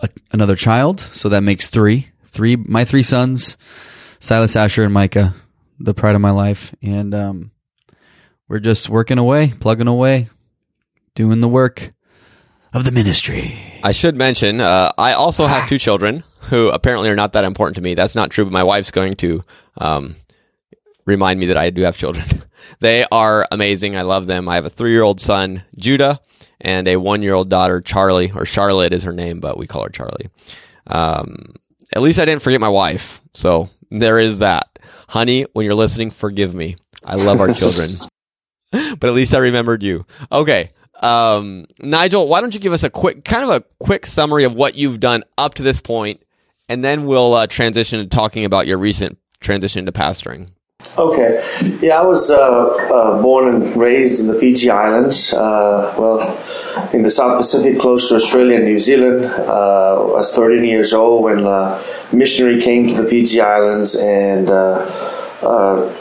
a, 0.00 0.08
another 0.32 0.56
child, 0.56 1.00
so 1.12 1.28
that 1.28 1.42
makes 1.42 1.68
three. 1.68 2.08
Three, 2.24 2.56
my 2.56 2.84
three 2.84 3.02
sons, 3.02 3.56
Silas, 4.20 4.54
Asher, 4.54 4.84
and 4.84 4.94
Micah, 4.94 5.34
the 5.78 5.94
pride 5.94 6.14
of 6.14 6.20
my 6.20 6.30
life. 6.30 6.74
And 6.80 7.14
um, 7.14 7.50
we're 8.48 8.60
just 8.60 8.88
working 8.88 9.18
away, 9.18 9.52
plugging 9.58 9.88
away, 9.88 10.28
doing 11.14 11.40
the 11.40 11.48
work 11.48 11.92
of 12.72 12.84
the 12.84 12.92
ministry. 12.92 13.58
I 13.82 13.92
should 13.92 14.14
mention, 14.14 14.60
uh, 14.60 14.92
I 14.96 15.14
also 15.14 15.46
have 15.46 15.68
two 15.68 15.78
children 15.78 16.22
who 16.50 16.68
apparently 16.68 17.08
are 17.08 17.16
not 17.16 17.32
that 17.32 17.44
important 17.44 17.76
to 17.76 17.82
me. 17.82 17.94
That's 17.94 18.14
not 18.14 18.30
true, 18.30 18.44
but 18.44 18.52
my 18.52 18.62
wife's 18.62 18.90
going 18.90 19.14
to 19.14 19.42
um, 19.78 20.16
remind 21.04 21.40
me 21.40 21.46
that 21.46 21.56
I 21.56 21.70
do 21.70 21.82
have 21.82 21.96
children. 21.96 22.26
they 22.80 23.04
are 23.10 23.46
amazing. 23.50 23.96
I 23.96 24.02
love 24.02 24.26
them. 24.26 24.48
I 24.48 24.54
have 24.54 24.66
a 24.66 24.70
three 24.70 24.92
year 24.92 25.02
old 25.02 25.20
son, 25.20 25.64
Judah, 25.76 26.20
and 26.60 26.86
a 26.88 26.96
one 26.96 27.22
year 27.22 27.34
old 27.34 27.48
daughter, 27.48 27.80
Charlie, 27.80 28.30
or 28.34 28.44
Charlotte 28.44 28.92
is 28.92 29.04
her 29.04 29.12
name, 29.12 29.40
but 29.40 29.58
we 29.58 29.66
call 29.66 29.84
her 29.84 29.90
Charlie. 29.90 30.28
Um, 30.86 31.54
at 31.94 32.02
least 32.02 32.18
I 32.18 32.24
didn't 32.24 32.42
forget 32.42 32.60
my 32.60 32.68
wife. 32.68 33.20
So 33.34 33.70
there 33.90 34.18
is 34.18 34.40
that. 34.40 34.78
Honey, 35.08 35.46
when 35.52 35.64
you're 35.64 35.74
listening, 35.74 36.10
forgive 36.10 36.54
me. 36.54 36.76
I 37.04 37.16
love 37.16 37.40
our 37.40 37.52
children. 37.52 37.90
but 38.72 39.04
at 39.04 39.14
least 39.14 39.34
I 39.34 39.38
remembered 39.38 39.82
you. 39.82 40.06
Okay. 40.30 40.70
Um, 41.02 41.66
Nigel, 41.80 42.28
why 42.28 42.40
don't 42.40 42.54
you 42.54 42.60
give 42.60 42.72
us 42.72 42.82
a 42.82 42.90
quick, 42.90 43.24
kind 43.24 43.44
of 43.44 43.50
a 43.50 43.64
quick 43.78 44.06
summary 44.06 44.44
of 44.44 44.54
what 44.54 44.74
you've 44.74 45.00
done 45.00 45.24
up 45.38 45.54
to 45.54 45.62
this 45.62 45.80
point, 45.80 46.22
and 46.68 46.84
then 46.84 47.06
we'll 47.06 47.32
uh, 47.32 47.46
transition 47.46 48.00
to 48.00 48.06
talking 48.06 48.44
about 48.44 48.66
your 48.66 48.78
recent 48.78 49.18
transition 49.40 49.86
to 49.86 49.92
pastoring. 49.92 50.50
Okay. 50.98 51.38
Yeah, 51.82 52.00
I 52.00 52.02
was 52.02 52.30
uh, 52.30 52.38
uh, 52.38 53.22
born 53.22 53.54
and 53.54 53.76
raised 53.76 54.20
in 54.20 54.26
the 54.26 54.34
Fiji 54.34 54.70
Islands, 54.70 55.32
uh, 55.34 55.94
well, 55.98 56.20
in 56.94 57.02
the 57.02 57.10
South 57.10 57.36
Pacific, 57.36 57.78
close 57.78 58.08
to 58.08 58.14
Australia 58.14 58.56
and 58.56 58.64
New 58.64 58.78
Zealand. 58.78 59.26
Uh, 59.26 60.10
I 60.10 60.16
was 60.16 60.34
13 60.34 60.64
years 60.64 60.94
old 60.94 61.24
when 61.24 61.40
a 61.40 61.80
missionary 62.12 62.60
came 62.60 62.88
to 62.88 62.94
the 62.94 63.04
Fiji 63.04 63.40
Islands 63.40 63.94
and 63.94 64.48
uh, 64.48 64.86
uh, 65.42 65.92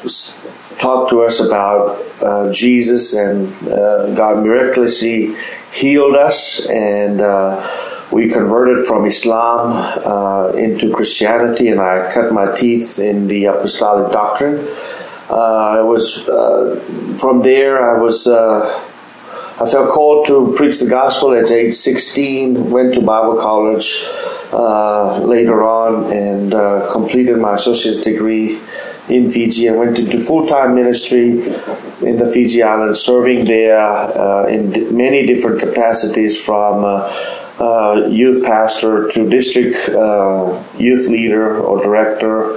talked 0.77 1.09
to 1.09 1.23
us 1.23 1.41
about 1.41 2.01
uh, 2.21 2.51
Jesus, 2.51 3.13
and 3.13 3.51
uh, 3.67 4.15
God 4.15 4.43
miraculously 4.43 5.35
healed 5.73 6.15
us, 6.15 6.65
and 6.67 7.21
uh, 7.21 7.59
we 8.11 8.29
converted 8.29 8.85
from 8.85 9.05
Islam 9.05 9.71
uh, 10.05 10.51
into 10.57 10.91
Christianity, 10.93 11.67
and 11.67 11.79
I 11.79 12.11
cut 12.11 12.31
my 12.33 12.53
teeth 12.55 12.99
in 12.99 13.27
the 13.27 13.45
apostolic 13.45 14.11
doctrine. 14.11 14.65
Uh, 15.29 15.77
I 15.79 15.81
was 15.81 16.27
uh, 16.27 16.79
from 17.19 17.41
there. 17.41 17.81
I 17.83 18.01
was. 18.01 18.27
Uh, 18.27 18.85
I 19.61 19.69
felt 19.69 19.91
called 19.91 20.25
to 20.27 20.53
preach 20.55 20.79
the 20.79 20.89
gospel 20.89 21.33
at 21.33 21.51
age 21.51 21.73
16. 21.73 22.71
Went 22.71 22.93
to 22.93 23.01
Bible 23.01 23.35
college 23.35 23.93
uh, 24.53 25.19
later 25.19 25.63
on 25.63 26.13
and 26.13 26.51
completed 26.89 27.37
my 27.37 27.55
associate's 27.55 27.99
degree 27.99 28.61
in 29.09 29.29
Fiji. 29.29 29.67
and 29.67 29.77
went 29.77 29.99
into 29.99 30.17
full 30.19 30.47
time 30.47 30.75
ministry 30.75 31.31
in 32.01 32.15
the 32.15 32.29
Fiji 32.33 32.63
Islands, 32.63 33.01
serving 33.01 33.45
there 33.45 33.77
uh, 33.77 34.45
in 34.45 34.71
d- 34.71 34.89
many 34.91 35.25
different 35.25 35.59
capacities 35.59 36.43
from. 36.43 36.85
Uh, 36.85 37.45
uh, 37.59 38.07
youth 38.09 38.43
pastor 38.43 39.09
to 39.09 39.29
district 39.29 39.89
uh, 39.89 40.63
youth 40.77 41.09
leader 41.09 41.59
or 41.59 41.81
director, 41.83 42.55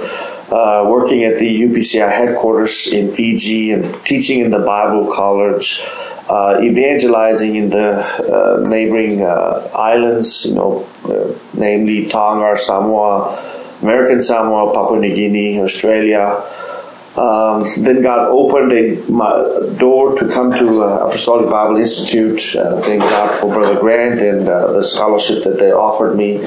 uh, 0.51 0.85
working 0.87 1.23
at 1.23 1.39
the 1.39 1.61
UPCI 1.63 2.09
headquarters 2.09 2.87
in 2.87 3.09
Fiji 3.09 3.71
and 3.71 3.93
teaching 4.05 4.39
in 4.39 4.51
the 4.51 4.59
Bible 4.59 5.11
college, 5.11 5.81
uh, 6.29 6.59
evangelizing 6.61 7.55
in 7.55 7.69
the 7.69 7.99
uh, 7.99 8.69
neighboring 8.69 9.21
uh, 9.23 9.69
islands, 9.75 10.45
you 10.45 10.55
know, 10.55 10.87
namely 11.53 12.07
Tonga, 12.07 12.57
Samoa, 12.57 13.37
American 13.81 14.21
Samoa, 14.21 14.73
Papua 14.73 14.99
New 14.99 15.13
Guinea, 15.13 15.59
Australia. 15.59 16.41
Um, 17.15 17.63
then 17.77 18.01
God 18.01 18.27
opened 18.27 18.73
a 18.73 19.11
my 19.11 19.29
door 19.77 20.15
to 20.17 20.27
come 20.29 20.51
to 20.51 20.81
uh, 20.81 21.07
Apostolic 21.07 21.47
Bible 21.49 21.77
Institute. 21.77 22.55
Uh, 22.55 22.79
thank 22.79 23.01
God 23.01 23.37
for 23.37 23.53
Brother 23.53 23.79
Grant 23.79 24.19
and 24.21 24.49
uh, 24.49 24.71
the 24.71 24.83
scholarship 24.83 25.43
that 25.43 25.59
they 25.59 25.71
offered 25.71 26.15
me. 26.15 26.39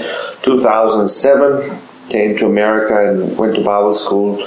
2007, 0.42 1.80
came 2.08 2.36
to 2.36 2.46
America 2.46 3.08
and 3.10 3.38
went 3.38 3.54
to 3.54 3.62
Bible 3.62 3.94
school 3.94 4.38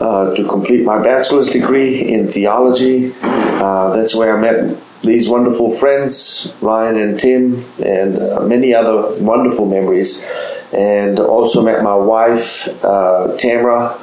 uh, 0.00 0.34
to 0.34 0.46
complete 0.48 0.84
my 0.84 1.00
bachelor's 1.02 1.48
degree 1.48 2.00
in 2.00 2.26
theology. 2.28 3.12
Uh, 3.22 3.94
that's 3.94 4.14
where 4.14 4.36
I 4.36 4.40
met 4.40 4.76
these 5.02 5.28
wonderful 5.28 5.70
friends, 5.70 6.56
Ryan 6.60 6.96
and 6.96 7.18
Tim, 7.18 7.64
and 7.84 8.18
uh, 8.18 8.40
many 8.46 8.74
other 8.74 9.20
wonderful 9.22 9.66
memories. 9.66 10.24
And 10.72 11.20
also 11.20 11.62
met 11.62 11.82
my 11.82 11.94
wife, 11.94 12.64
Tamara, 13.38 13.98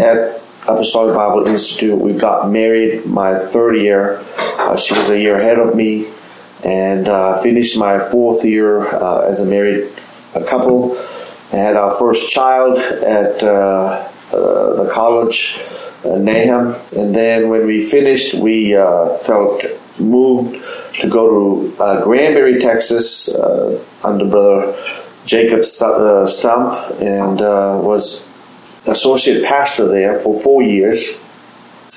at 0.00 0.40
Apostolic 0.68 1.14
Bible 1.14 1.46
Institute. 1.46 1.98
We 1.98 2.12
got 2.12 2.50
married 2.50 3.06
my 3.06 3.38
third 3.38 3.76
year. 3.76 4.22
Uh, 4.38 4.76
she 4.76 4.94
was 4.94 5.10
a 5.10 5.18
year 5.18 5.38
ahead 5.38 5.58
of 5.58 5.74
me, 5.74 6.08
and 6.64 7.08
uh, 7.08 7.40
finished 7.40 7.78
my 7.78 7.98
fourth 7.98 8.44
year 8.44 8.86
uh, 8.94 9.20
as 9.20 9.40
a 9.40 9.46
married 9.46 9.90
a 10.34 10.44
couple. 10.44 10.96
And 11.50 11.60
had 11.60 11.76
our 11.76 11.90
first 11.90 12.30
child 12.30 12.78
at 12.78 13.42
uh, 13.42 14.06
uh, 14.32 14.82
the 14.82 14.90
college, 14.92 15.58
uh, 16.04 16.18
Nahum. 16.18 16.74
And 16.94 17.14
then 17.14 17.48
when 17.48 17.66
we 17.66 17.80
finished, 17.80 18.34
we 18.34 18.76
uh, 18.76 19.16
felt 19.18 19.64
moved 19.98 20.62
to 21.00 21.08
go 21.08 21.28
to 21.72 21.82
uh, 21.82 22.04
Granbury, 22.04 22.60
Texas, 22.60 23.34
uh, 23.34 23.82
under 24.04 24.26
Brother 24.28 24.76
Jacob 25.24 25.60
uh, 25.60 26.26
Stump, 26.26 26.74
and 27.00 27.40
uh, 27.40 27.80
was 27.82 28.27
associate 28.88 29.44
pastor 29.44 29.86
there 29.86 30.14
for 30.14 30.38
four 30.38 30.62
years. 30.62 31.18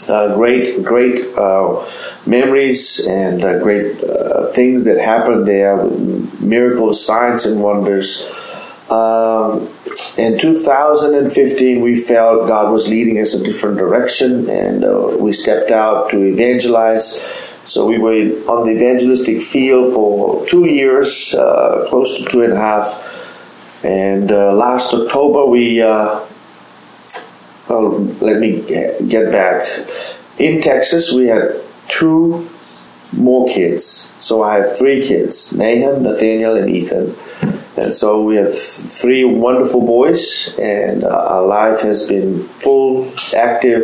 Uh, 0.09 0.33
great, 0.35 0.83
great 0.83 1.19
uh, 1.37 1.85
memories 2.25 3.05
and 3.07 3.43
uh, 3.43 3.59
great 3.59 4.01
uh, 4.03 4.47
things 4.53 4.85
that 4.85 4.97
happened 4.97 5.45
there, 5.45 5.83
miracles, 6.39 7.05
signs, 7.05 7.45
and 7.45 7.61
wonders. 7.61 8.37
Um, 8.89 9.69
in 10.17 10.39
2015, 10.39 11.81
we 11.81 11.95
felt 11.95 12.47
God 12.47 12.71
was 12.71 12.87
leading 12.87 13.19
us 13.19 13.33
a 13.33 13.43
different 13.43 13.77
direction, 13.77 14.49
and 14.49 14.83
uh, 14.83 15.15
we 15.19 15.33
stepped 15.33 15.71
out 15.71 16.09
to 16.11 16.23
evangelize. 16.23 17.21
So 17.63 17.85
we 17.85 17.99
were 17.99 18.31
on 18.49 18.65
the 18.65 18.71
evangelistic 18.71 19.41
field 19.41 19.93
for 19.93 20.45
two 20.47 20.65
years, 20.65 21.35
uh, 21.35 21.85
close 21.89 22.17
to 22.23 22.29
two 22.29 22.43
and 22.43 22.53
a 22.53 22.57
half. 22.57 23.07
And 23.83 24.31
last 24.31 24.93
October, 24.93 25.45
we 25.45 25.81
well, 27.71 27.99
let 28.19 28.37
me 28.39 28.61
get 28.67 29.31
back. 29.31 29.63
In 30.37 30.61
Texas, 30.61 31.13
we 31.13 31.27
had 31.27 31.55
two 31.87 32.49
more 33.13 33.47
kids. 33.47 34.13
So 34.19 34.43
I 34.43 34.55
have 34.55 34.77
three 34.77 35.01
kids 35.01 35.53
Nahum, 35.53 36.03
Nathaniel, 36.03 36.57
and 36.57 36.69
Ethan. 36.69 37.15
And 37.77 37.93
so 37.93 38.23
we 38.23 38.35
have 38.35 38.53
three 38.53 39.23
wonderful 39.23 39.85
boys, 39.85 40.53
and 40.59 41.05
uh, 41.05 41.07
our 41.07 41.45
life 41.47 41.79
has 41.81 42.07
been 42.07 42.43
full, 42.43 43.09
active. 43.35 43.83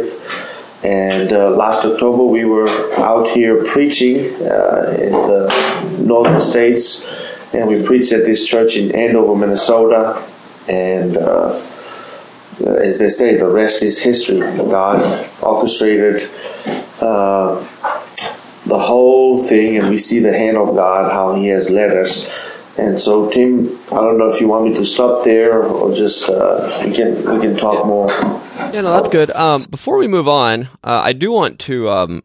And 0.84 1.32
uh, 1.32 1.52
last 1.52 1.86
October, 1.86 2.24
we 2.24 2.44
were 2.44 2.70
out 3.00 3.30
here 3.30 3.64
preaching 3.64 4.18
uh, 4.44 4.98
in 5.00 5.12
the 5.12 5.96
northern 6.00 6.42
states, 6.42 7.54
and 7.54 7.68
we 7.68 7.82
preached 7.84 8.12
at 8.12 8.26
this 8.26 8.46
church 8.46 8.76
in 8.76 8.94
Andover, 8.94 9.36
Minnesota. 9.36 10.22
And 10.68 11.16
uh, 11.16 11.58
as 12.66 13.00
they 13.00 13.10
say, 13.10 13.36
the 13.36 13.48
rest 13.48 13.84
is 13.84 14.02
history. 14.02 14.40
God 14.40 15.30
orchestrated 15.42 16.30
uh, 17.00 17.56
the 18.66 18.80
whole 18.80 19.38
thing, 19.38 19.78
and 19.78 19.90
we 19.90 19.98
see 19.98 20.20
the 20.20 20.34
hand 20.34 20.58
of 20.58 20.76
God, 20.76 21.12
how 21.12 21.36
He 21.36 21.48
has 21.48 21.70
led 21.70 21.96
us. 21.96 22.48
And 22.78 23.00
so, 23.00 23.30
Tim, 23.30 23.78
I 23.92 23.96
don't 23.96 24.20
know 24.20 24.28
if 24.28 24.40
you 24.40 24.48
want 24.48 24.66
me 24.66 24.76
to 24.76 24.86
stop 24.86 25.24
there 25.24 25.64
or 25.64 25.94
just 25.94 26.30
uh, 26.30 26.84
we 26.86 26.94
can 26.94 27.16
we 27.34 27.42
can 27.42 27.58
talk 27.58 27.86
more. 27.86 28.08
Yeah, 28.72 28.82
no, 28.82 28.94
that's 28.94 29.08
good. 29.08 29.32
Um, 29.32 29.64
before 29.64 29.98
we 29.98 30.08
move 30.08 30.28
on, 30.28 30.64
uh, 30.84 31.02
I 31.04 31.14
do 31.14 31.32
want 31.32 31.60
to 31.62 31.90
um, 31.90 32.22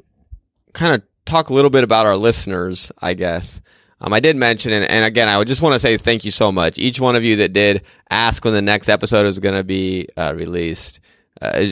kind 0.74 0.94
of 0.94 1.02
talk 1.24 1.48
a 1.48 1.54
little 1.54 1.70
bit 1.70 1.84
about 1.84 2.04
our 2.04 2.18
listeners, 2.18 2.92
I 3.00 3.14
guess. 3.14 3.62
Um, 4.02 4.12
I 4.12 4.18
did 4.18 4.34
mention, 4.34 4.72
and, 4.72 4.84
and 4.84 5.04
again, 5.04 5.28
I 5.28 5.38
would 5.38 5.46
just 5.46 5.62
want 5.62 5.74
to 5.74 5.78
say 5.78 5.96
thank 5.96 6.24
you 6.24 6.32
so 6.32 6.50
much. 6.50 6.76
Each 6.76 6.98
one 6.98 7.14
of 7.14 7.22
you 7.22 7.36
that 7.36 7.52
did 7.52 7.86
ask 8.10 8.44
when 8.44 8.52
the 8.52 8.60
next 8.60 8.88
episode 8.88 9.26
is 9.26 9.38
going 9.38 9.54
to 9.54 9.62
be 9.62 10.08
uh, 10.16 10.34
released. 10.34 10.98
Uh, 11.40 11.66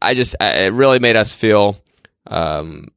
I 0.00 0.14
just, 0.14 0.34
it 0.40 0.72
really 0.72 0.98
made 0.98 1.14
us 1.14 1.34
feel 1.34 1.76
um, 2.26 2.88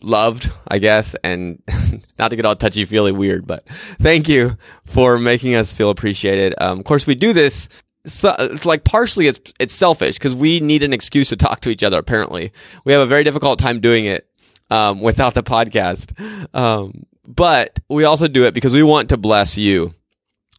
loved, 0.00 0.50
I 0.66 0.78
guess, 0.78 1.14
and 1.22 1.62
not 2.18 2.28
to 2.28 2.36
get 2.36 2.46
all 2.46 2.56
touchy 2.56 2.86
feely 2.86 3.12
weird, 3.12 3.46
but 3.46 3.68
thank 4.00 4.26
you 4.26 4.56
for 4.84 5.18
making 5.18 5.54
us 5.54 5.74
feel 5.74 5.90
appreciated. 5.90 6.54
Um, 6.58 6.78
of 6.78 6.86
course, 6.86 7.06
we 7.06 7.14
do 7.14 7.34
this. 7.34 7.68
So, 8.06 8.34
it's 8.38 8.66
like 8.66 8.84
partially 8.84 9.28
it's 9.28 9.40
it's 9.58 9.72
selfish 9.72 10.18
because 10.18 10.34
we 10.34 10.60
need 10.60 10.82
an 10.82 10.92
excuse 10.92 11.30
to 11.30 11.36
talk 11.36 11.60
to 11.60 11.70
each 11.70 11.82
other. 11.82 11.98
Apparently, 11.98 12.52
we 12.84 12.92
have 12.92 13.00
a 13.00 13.06
very 13.06 13.24
difficult 13.24 13.58
time 13.58 13.80
doing 13.80 14.04
it 14.04 14.28
um, 14.70 15.00
without 15.00 15.32
the 15.32 15.42
podcast. 15.42 16.12
Um, 16.54 17.06
but 17.26 17.78
we 17.88 18.04
also 18.04 18.28
do 18.28 18.44
it 18.44 18.54
because 18.54 18.72
we 18.72 18.82
want 18.82 19.08
to 19.10 19.16
bless 19.16 19.56
you, 19.58 19.92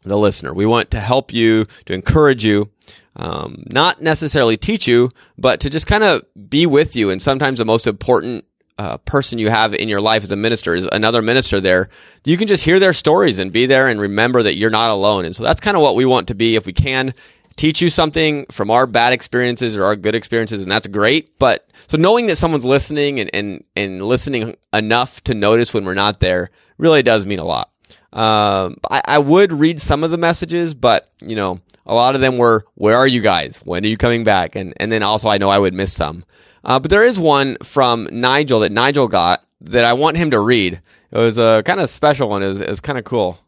the 0.03 0.17
listener. 0.17 0.53
We 0.53 0.65
want 0.65 0.91
to 0.91 0.99
help 0.99 1.33
you, 1.33 1.65
to 1.85 1.93
encourage 1.93 2.43
you, 2.43 2.69
um, 3.15 3.63
not 3.67 4.01
necessarily 4.01 4.57
teach 4.57 4.87
you, 4.87 5.09
but 5.37 5.61
to 5.61 5.69
just 5.69 5.87
kind 5.87 6.03
of 6.03 6.23
be 6.49 6.65
with 6.65 6.95
you. 6.95 7.09
And 7.09 7.21
sometimes 7.21 7.59
the 7.59 7.65
most 7.65 7.87
important 7.87 8.45
uh, 8.77 8.97
person 8.97 9.39
you 9.39 9.49
have 9.49 9.73
in 9.73 9.87
your 9.87 10.01
life 10.01 10.23
as 10.23 10.31
a 10.31 10.35
minister 10.35 10.75
is 10.75 10.87
another 10.91 11.21
minister 11.21 11.61
there. 11.61 11.89
You 12.25 12.35
can 12.37 12.47
just 12.47 12.65
hear 12.65 12.79
their 12.79 12.93
stories 12.93 13.39
and 13.39 13.51
be 13.51 13.67
there 13.67 13.87
and 13.87 14.01
remember 14.01 14.43
that 14.43 14.55
you're 14.55 14.69
not 14.69 14.91
alone. 14.91 15.23
And 15.23 15.35
so 15.35 15.43
that's 15.43 15.61
kind 15.61 15.77
of 15.77 15.83
what 15.83 15.95
we 15.95 16.05
want 16.05 16.27
to 16.27 16.35
be 16.35 16.55
if 16.55 16.65
we 16.65 16.73
can 16.73 17.13
teach 17.57 17.81
you 17.81 17.89
something 17.89 18.45
from 18.51 18.69
our 18.69 18.85
bad 18.87 19.13
experiences 19.13 19.77
or 19.77 19.85
our 19.85 19.95
good 19.95 20.15
experiences, 20.15 20.61
and 20.61 20.71
that's 20.71 20.87
great. 20.87 21.37
But 21.39 21.69
so 21.87 21.97
knowing 21.97 22.27
that 22.27 22.37
someone's 22.37 22.65
listening 22.65 23.19
and, 23.19 23.29
and, 23.33 23.63
and 23.75 24.03
listening 24.03 24.55
enough 24.73 25.23
to 25.25 25.33
notice 25.33 25.73
when 25.73 25.85
we're 25.85 25.93
not 25.93 26.19
there 26.19 26.49
really 26.77 27.03
does 27.03 27.25
mean 27.25 27.39
a 27.39 27.45
lot. 27.45 27.71
Um, 28.11 28.77
I, 28.89 29.01
I 29.05 29.19
would 29.19 29.51
read 29.51 29.81
some 29.81 30.03
of 30.03 30.11
the 30.11 30.17
messages, 30.17 30.73
but 30.73 31.11
you 31.21 31.35
know, 31.35 31.59
a 31.85 31.93
lot 31.93 32.15
of 32.15 32.21
them 32.21 32.37
were, 32.37 32.65
where 32.75 32.97
are 32.97 33.07
you 33.07 33.21
guys? 33.21 33.57
When 33.57 33.85
are 33.85 33.87
you 33.87 33.97
coming 33.97 34.23
back? 34.23 34.55
And, 34.55 34.73
and 34.77 34.91
then 34.91 35.03
also 35.03 35.29
I 35.29 35.37
know 35.37 35.49
I 35.49 35.59
would 35.59 35.73
miss 35.73 35.93
some. 35.93 36.25
Uh, 36.63 36.79
but 36.79 36.89
there 36.89 37.05
is 37.05 37.19
one 37.19 37.57
from 37.61 38.09
Nigel 38.11 38.61
that 38.61 38.71
Nigel 38.71 39.07
got 39.07 39.45
that 39.61 39.85
I 39.85 39.93
want 39.93 40.17
him 40.17 40.31
to 40.31 40.39
read. 40.39 40.81
It 41.11 41.17
was 41.17 41.37
a 41.37 41.61
kind 41.65 41.79
of 41.79 41.89
special 41.89 42.29
one. 42.29 42.41
It 42.41 42.47
was, 42.47 42.61
was 42.61 42.81
kind 42.81 42.97
of 42.97 43.05
cool. 43.05 43.39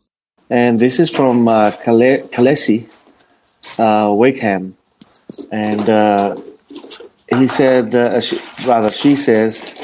And 0.50 0.80
this 0.80 1.00
is 1.00 1.10
from 1.10 1.48
uh, 1.48 1.72
Kalesi 1.72 2.90
uh, 3.78 4.12
Wakeham. 4.14 4.76
And 5.52 5.90
uh, 5.90 6.36
he 7.30 7.48
said, 7.48 7.94
uh, 7.96 8.22
she, 8.22 8.40
rather, 8.66 8.90
she 8.90 9.16
says, 9.16 9.76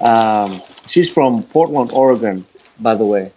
um, 0.00 0.60
she's 0.86 1.12
from 1.12 1.42
Portland, 1.44 1.92
Oregon, 1.92 2.46
by 2.78 2.94
the 2.94 3.04
way. 3.04 3.32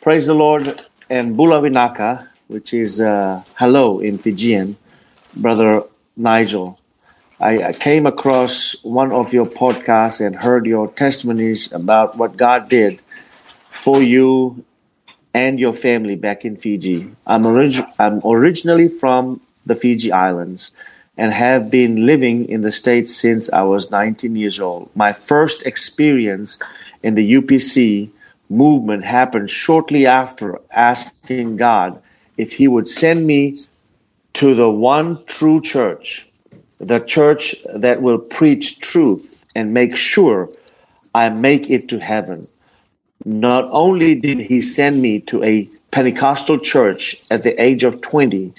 Praise 0.00 0.26
the 0.26 0.34
Lord. 0.34 0.82
And 1.10 1.36
Bulavinaka, 1.36 2.28
which 2.48 2.74
is 2.74 3.00
uh, 3.00 3.42
hello 3.56 3.98
in 4.00 4.18
Fijian, 4.18 4.76
Brother 5.34 5.84
Nigel. 6.16 6.78
I, 7.40 7.62
I 7.62 7.72
came 7.72 8.04
across 8.04 8.76
one 8.82 9.12
of 9.12 9.32
your 9.32 9.46
podcasts 9.46 10.24
and 10.24 10.42
heard 10.42 10.66
your 10.66 10.88
testimonies 10.88 11.72
about 11.72 12.16
what 12.16 12.36
God 12.36 12.68
did 12.68 13.00
for 13.70 14.02
you 14.02 14.64
and 15.34 15.58
your 15.60 15.72
family 15.72 16.16
back 16.16 16.44
in 16.44 16.56
Fiji. 16.56 17.10
I'm, 17.26 17.46
orig- 17.46 17.84
I'm 17.98 18.20
originally 18.24 18.88
from 18.88 19.40
the 19.64 19.74
Fiji 19.74 20.10
Islands 20.12 20.72
and 21.16 21.32
have 21.32 21.70
been 21.70 22.06
living 22.06 22.48
in 22.48 22.62
the 22.62 22.72
States 22.72 23.14
since 23.14 23.52
I 23.52 23.62
was 23.62 23.90
19 23.90 24.36
years 24.36 24.60
old. 24.60 24.90
My 24.94 25.12
first 25.12 25.66
experience 25.66 26.58
in 27.02 27.14
the 27.14 27.34
UPC 27.34 28.10
movement 28.48 29.04
happened 29.04 29.50
shortly 29.50 30.06
after 30.06 30.60
asking 30.70 31.56
God 31.56 32.00
if 32.36 32.54
He 32.54 32.68
would 32.68 32.88
send 32.88 33.26
me 33.26 33.58
to 34.34 34.54
the 34.54 34.70
one 34.70 35.24
true 35.24 35.60
church, 35.60 36.28
the 36.78 37.00
church 37.00 37.56
that 37.74 38.00
will 38.00 38.18
preach 38.18 38.78
truth 38.78 39.44
and 39.56 39.74
make 39.74 39.96
sure 39.96 40.48
I 41.14 41.28
make 41.28 41.68
it 41.68 41.88
to 41.88 41.98
heaven. 41.98 42.46
Not 43.24 43.68
only 43.70 44.14
did 44.14 44.38
He 44.38 44.62
send 44.62 45.00
me 45.00 45.20
to 45.20 45.42
a 45.42 45.68
Pentecostal 45.90 46.58
church 46.58 47.16
at 47.30 47.42
the 47.42 47.60
age 47.62 47.84
of 47.84 48.00
20, 48.00 48.52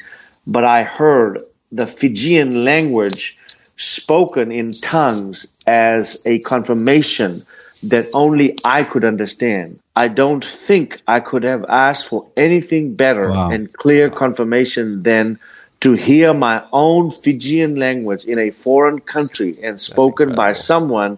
but 0.47 0.63
I 0.63 0.83
heard 0.83 1.43
the 1.71 1.87
Fijian 1.87 2.65
language 2.65 3.37
spoken 3.77 4.51
in 4.51 4.71
tongues 4.71 5.47
as 5.65 6.21
a 6.25 6.39
confirmation 6.39 7.41
that 7.83 8.07
only 8.13 8.57
I 8.65 8.83
could 8.83 9.05
understand. 9.05 9.79
I 9.95 10.09
don't 10.09 10.43
think 10.43 11.01
I 11.07 11.19
could 11.19 11.43
have 11.43 11.63
asked 11.69 12.07
for 12.07 12.27
anything 12.35 12.95
better 12.95 13.29
wow. 13.29 13.49
and 13.49 13.71
clear 13.71 14.09
confirmation 14.09 15.03
than 15.03 15.39
to 15.81 15.93
hear 15.93 16.33
my 16.33 16.63
own 16.73 17.09
Fijian 17.09 17.75
language 17.75 18.25
in 18.25 18.37
a 18.37 18.49
foreign 18.49 18.99
country 18.99 19.57
and 19.63 19.79
spoken 19.79 20.35
by 20.35 20.53
someone 20.53 21.17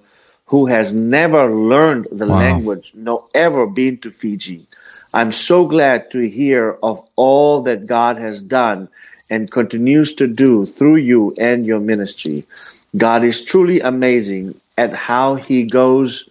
who 0.52 0.66
has 0.66 0.94
never 0.94 1.50
learned 1.50 2.10
the 2.12 2.28
wow. 2.28 2.36
language, 2.36 2.92
nor 2.94 3.26
ever 3.34 3.66
been 3.66 3.98
to 3.98 4.12
Fiji. 4.12 4.68
I'm 5.14 5.32
so 5.32 5.66
glad 5.66 6.12
to 6.12 6.30
hear 6.30 6.78
of 6.84 7.02
all 7.16 7.62
that 7.62 7.88
God 7.88 8.18
has 8.18 8.42
done 8.42 8.90
and 9.30 9.50
continues 9.50 10.14
to 10.16 10.28
do 10.28 10.66
through 10.66 10.98
you 10.98 11.34
and 11.38 11.66
your 11.66 11.80
ministry. 11.80 12.46
God 12.98 13.24
is 13.24 13.46
truly 13.46 13.80
amazing 13.80 14.60
at 14.78 14.92
how 14.92 15.36
he 15.36 15.64
goes 15.64 16.28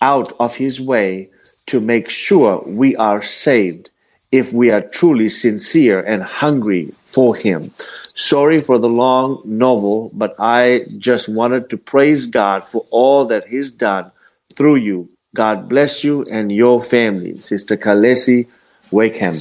out 0.00 0.32
of 0.38 0.54
his 0.54 0.80
way 0.80 1.28
to 1.66 1.80
make 1.80 2.08
sure 2.08 2.62
we 2.64 2.94
are 2.94 3.20
saved 3.20 3.90
if 4.32 4.52
we 4.52 4.70
are 4.70 4.80
truly 4.80 5.28
sincere 5.28 6.00
and 6.00 6.22
hungry 6.22 6.94
for 7.04 7.34
him. 7.34 7.72
Sorry 8.14 8.58
for 8.58 8.78
the 8.78 8.88
long 8.88 9.42
novel, 9.44 10.10
but 10.14 10.36
I 10.38 10.86
just 10.98 11.28
wanted 11.28 11.70
to 11.70 11.76
praise 11.76 12.26
God 12.26 12.68
for 12.68 12.86
all 12.90 13.24
that 13.26 13.48
he's 13.48 13.72
done 13.72 14.12
through 14.54 14.76
you. 14.76 15.08
God 15.34 15.68
bless 15.68 16.04
you 16.04 16.24
and 16.24 16.52
your 16.52 16.80
family. 16.80 17.40
Sister 17.40 17.76
Kalesi 17.76 18.48
Wakeham. 18.90 19.36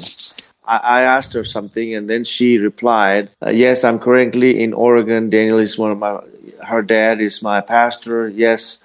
I, 0.70 1.02
asked 1.02 1.34
her 1.34 1.44
something, 1.44 1.96
and 1.96 2.08
then 2.08 2.24
she 2.24 2.60
replied, 2.60 3.32
uh, 3.44 3.50
"Yes, 3.50 3.84
I'm 3.84 3.98
currently 3.98 4.62
in 4.62 4.74
Oregon. 4.74 5.32
Daniel 5.32 5.58
is 5.58 5.80
one 5.80 5.92
of 5.92 5.98
my. 5.98 6.22
Her 6.64 6.84
dad 6.84 7.22
is 7.22 7.42
my 7.42 7.62
pastor. 7.62 8.30
Yes, 8.30 8.78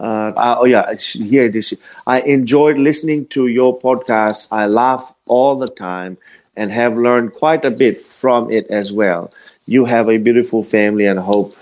Uh, 0.00 0.32
I, 0.36 0.54
oh 0.60 0.64
yeah, 0.64 0.94
here 0.94 1.46
it 1.46 1.56
is. 1.56 1.74
I 2.06 2.20
enjoyed 2.20 2.78
listening 2.80 3.26
to 3.28 3.48
your 3.48 3.78
podcast. 3.78 4.48
I 4.50 4.66
laugh 4.66 5.14
all 5.28 5.56
the 5.56 5.66
time 5.66 6.18
and 6.56 6.70
have 6.72 6.96
learned 6.96 7.34
quite 7.34 7.64
a 7.64 7.70
bit 7.70 8.04
from 8.04 8.50
it 8.50 8.66
as 8.68 8.92
well. 8.92 9.32
You 9.66 9.84
have 9.84 10.08
a 10.08 10.16
beautiful 10.18 10.62
family 10.62 11.06
and 11.06 11.18
hope 11.18 11.56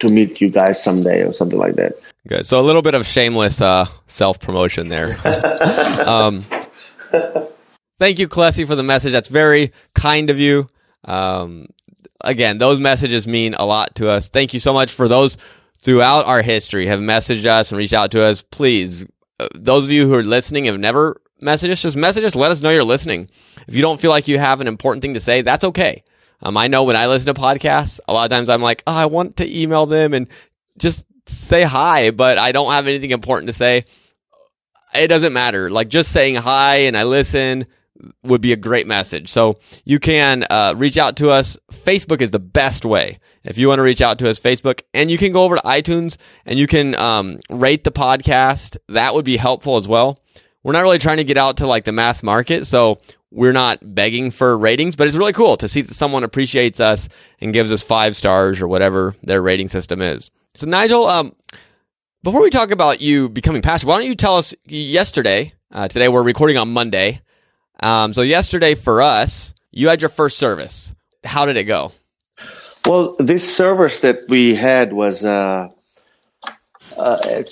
to 0.00 0.08
meet 0.08 0.40
you 0.40 0.50
guys 0.50 0.82
someday 0.82 1.22
or 1.22 1.32
something 1.32 1.58
like 1.58 1.74
that. 1.74 1.94
Good. 2.26 2.46
So 2.46 2.58
a 2.58 2.62
little 2.62 2.82
bit 2.82 2.94
of 2.94 3.06
shameless 3.06 3.60
uh, 3.60 3.86
self 4.06 4.40
promotion 4.40 4.88
there. 4.88 5.08
um, 6.06 6.42
thank 7.98 8.18
you, 8.18 8.28
Kalesi, 8.28 8.66
for 8.66 8.76
the 8.76 8.82
message. 8.82 9.12
That's 9.12 9.28
very 9.28 9.72
kind 9.94 10.30
of 10.30 10.38
you. 10.38 10.68
Um, 11.04 11.66
again, 12.20 12.58
those 12.58 12.80
messages 12.80 13.28
mean 13.28 13.54
a 13.54 13.64
lot 13.64 13.94
to 13.96 14.08
us. 14.08 14.28
Thank 14.30 14.54
you 14.54 14.60
so 14.60 14.72
much 14.72 14.92
for 14.92 15.06
those 15.06 15.36
throughout 15.84 16.26
our 16.26 16.42
history 16.42 16.86
have 16.86 16.98
messaged 16.98 17.46
us 17.46 17.70
and 17.70 17.78
reached 17.78 17.92
out 17.92 18.10
to 18.12 18.22
us. 18.22 18.42
Please, 18.42 19.04
uh, 19.38 19.48
those 19.54 19.84
of 19.84 19.92
you 19.92 20.08
who 20.08 20.14
are 20.14 20.22
listening 20.22 20.64
have 20.64 20.80
never 20.80 21.20
messaged 21.42 21.70
us, 21.70 21.82
just 21.82 21.96
message 21.96 22.24
us. 22.24 22.34
Let 22.34 22.50
us 22.50 22.62
know 22.62 22.70
you're 22.70 22.84
listening. 22.84 23.28
If 23.68 23.74
you 23.74 23.82
don't 23.82 24.00
feel 24.00 24.10
like 24.10 24.26
you 24.26 24.38
have 24.38 24.60
an 24.60 24.66
important 24.66 25.02
thing 25.02 25.14
to 25.14 25.20
say, 25.20 25.42
that's 25.42 25.64
okay. 25.64 26.02
Um, 26.42 26.56
I 26.56 26.68
know 26.68 26.84
when 26.84 26.96
I 26.96 27.06
listen 27.06 27.32
to 27.32 27.40
podcasts, 27.40 28.00
a 28.08 28.12
lot 28.12 28.24
of 28.24 28.30
times 28.30 28.48
I'm 28.48 28.62
like, 28.62 28.82
oh, 28.86 28.94
I 28.94 29.06
want 29.06 29.36
to 29.36 29.60
email 29.60 29.86
them 29.86 30.14
and 30.14 30.28
just 30.78 31.04
say 31.26 31.62
hi, 31.62 32.10
but 32.10 32.38
I 32.38 32.52
don't 32.52 32.72
have 32.72 32.86
anything 32.86 33.10
important 33.10 33.48
to 33.48 33.52
say. 33.52 33.82
It 34.94 35.08
doesn't 35.08 35.32
matter. 35.32 35.70
Like 35.70 35.88
just 35.88 36.12
saying 36.12 36.36
hi 36.36 36.76
and 36.76 36.96
I 36.96 37.04
listen 37.04 37.66
would 38.22 38.40
be 38.40 38.52
a 38.52 38.56
great 38.56 38.86
message. 38.86 39.28
So 39.28 39.54
you 39.84 39.98
can 39.98 40.44
uh, 40.50 40.74
reach 40.76 40.98
out 40.98 41.16
to 41.16 41.30
us. 41.30 41.56
Facebook 41.72 42.20
is 42.20 42.30
the 42.30 42.38
best 42.38 42.84
way. 42.84 43.18
If 43.44 43.58
you 43.58 43.68
want 43.68 43.78
to 43.78 43.82
reach 43.82 44.00
out 44.00 44.18
to 44.20 44.30
us, 44.30 44.40
Facebook, 44.40 44.82
and 44.94 45.10
you 45.10 45.18
can 45.18 45.32
go 45.32 45.44
over 45.44 45.56
to 45.56 45.62
iTunes 45.62 46.16
and 46.46 46.58
you 46.58 46.66
can 46.66 46.98
um, 46.98 47.40
rate 47.50 47.84
the 47.84 47.92
podcast. 47.92 48.76
That 48.88 49.14
would 49.14 49.24
be 49.24 49.36
helpful 49.36 49.76
as 49.76 49.86
well. 49.86 50.20
We're 50.62 50.72
not 50.72 50.82
really 50.82 50.98
trying 50.98 51.18
to 51.18 51.24
get 51.24 51.36
out 51.36 51.58
to 51.58 51.66
like 51.66 51.84
the 51.84 51.92
mass 51.92 52.22
market, 52.22 52.66
so 52.66 52.96
we're 53.30 53.52
not 53.52 53.78
begging 53.82 54.30
for 54.30 54.56
ratings, 54.56 54.96
but 54.96 55.08
it's 55.08 55.16
really 55.16 55.34
cool 55.34 55.58
to 55.58 55.68
see 55.68 55.82
that 55.82 55.92
someone 55.92 56.24
appreciates 56.24 56.80
us 56.80 57.08
and 57.40 57.52
gives 57.52 57.70
us 57.70 57.82
five 57.82 58.16
stars 58.16 58.62
or 58.62 58.68
whatever 58.68 59.14
their 59.22 59.42
rating 59.42 59.68
system 59.68 60.00
is. 60.00 60.30
So 60.54 60.66
Nigel, 60.66 61.04
um, 61.04 61.32
before 62.22 62.40
we 62.40 62.48
talk 62.48 62.70
about 62.70 63.02
you 63.02 63.28
becoming 63.28 63.60
pastor, 63.60 63.88
why 63.88 63.98
don't 63.98 64.06
you 64.06 64.14
tell 64.14 64.36
us 64.36 64.54
yesterday? 64.64 65.52
Uh, 65.70 65.88
today 65.88 66.08
we're 66.08 66.22
recording 66.22 66.56
on 66.56 66.72
Monday. 66.72 67.20
Um, 67.80 68.12
so 68.12 68.22
yesterday 68.22 68.74
for 68.74 69.02
us, 69.02 69.54
you 69.70 69.88
had 69.88 70.00
your 70.00 70.08
first 70.08 70.38
service. 70.38 70.94
How 71.24 71.46
did 71.46 71.56
it 71.56 71.64
go? 71.64 71.92
Well, 72.86 73.16
this 73.18 73.56
service 73.56 74.00
that 74.00 74.28
we 74.28 74.54
had 74.54 74.92
was 74.92 75.24
uh, 75.24 75.70
uh, 76.98 77.42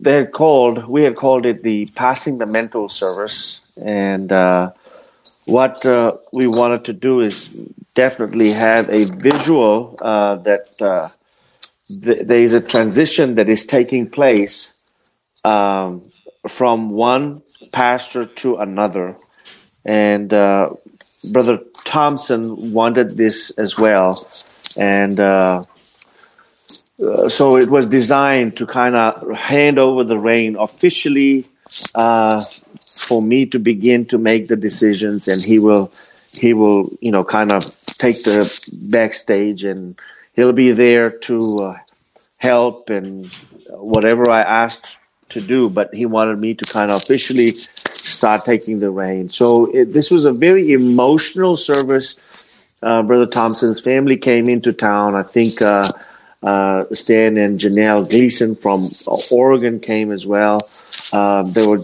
they 0.00 0.12
had 0.12 0.32
called 0.32 0.86
we 0.86 1.02
had 1.02 1.14
called 1.14 1.46
it 1.46 1.62
the 1.62 1.86
passing 1.94 2.38
the 2.38 2.46
mantle 2.46 2.88
service, 2.88 3.60
and 3.82 4.32
uh, 4.32 4.72
what 5.44 5.84
uh, 5.86 6.16
we 6.32 6.46
wanted 6.46 6.84
to 6.86 6.92
do 6.92 7.20
is 7.20 7.48
definitely 7.94 8.52
have 8.52 8.88
a 8.88 9.04
visual 9.04 9.96
uh, 10.00 10.36
that 10.36 10.80
uh, 10.80 11.08
th- 11.88 12.26
there 12.26 12.42
is 12.42 12.54
a 12.54 12.60
transition 12.60 13.36
that 13.36 13.48
is 13.48 13.64
taking 13.64 14.08
place 14.08 14.72
um, 15.44 16.10
from 16.48 16.90
one 16.90 17.42
pastor 17.72 18.26
to 18.26 18.56
another, 18.56 19.16
and 19.86 20.34
uh, 20.34 20.70
Brother 21.32 21.60
Thompson 21.84 22.72
wanted 22.72 23.16
this 23.16 23.50
as 23.52 23.78
well, 23.78 24.28
and. 24.76 25.18
Uh, 25.18 25.64
uh, 27.02 27.28
so 27.28 27.58
it 27.58 27.68
was 27.68 27.86
designed 27.86 28.56
to 28.56 28.66
kind 28.66 28.96
of 28.96 29.30
hand 29.36 29.78
over 29.78 30.02
the 30.02 30.18
reign 30.18 30.56
officially 30.56 31.44
uh, 31.94 32.42
for 32.86 33.20
me 33.20 33.44
to 33.44 33.58
begin 33.58 34.06
to 34.06 34.16
make 34.16 34.48
the 34.48 34.56
decisions, 34.56 35.28
and 35.28 35.42
he 35.42 35.58
will 35.58 35.92
he 36.32 36.54
will 36.54 36.90
you 37.00 37.12
know 37.12 37.22
kind 37.22 37.52
of 37.52 37.64
take 37.98 38.22
the 38.24 38.70
backstage, 38.72 39.64
and 39.64 39.98
he'll 40.32 40.52
be 40.52 40.72
there 40.72 41.10
to 41.10 41.56
uh, 41.58 41.78
help 42.38 42.88
and 42.88 43.26
whatever 43.68 44.30
I 44.30 44.40
asked 44.42 44.96
to 45.30 45.40
do. 45.40 45.68
But 45.68 45.94
he 45.94 46.06
wanted 46.06 46.38
me 46.38 46.54
to 46.54 46.64
kind 46.64 46.90
of 46.90 47.02
officially 47.02 47.50
start 47.50 48.44
taking 48.44 48.80
the 48.80 48.90
reign. 48.90 49.30
So 49.30 49.66
it, 49.66 49.92
this 49.92 50.10
was 50.10 50.24
a 50.24 50.32
very 50.32 50.72
emotional 50.72 51.56
service. 51.56 52.18
Uh, 52.82 53.02
Brother 53.02 53.26
Thompson's 53.26 53.80
family 53.80 54.16
came 54.16 54.48
into 54.48 54.72
town. 54.72 55.16
I 55.16 55.22
think 55.22 55.60
uh, 55.62 55.90
uh, 56.42 56.84
Stan 56.92 57.36
and 57.36 57.58
Janelle 57.58 58.08
Gleason 58.08 58.54
from 58.56 58.88
Oregon 59.30 59.80
came 59.80 60.12
as 60.12 60.26
well. 60.26 60.68
Um, 61.12 61.50
there 61.52 61.68
were 61.68 61.80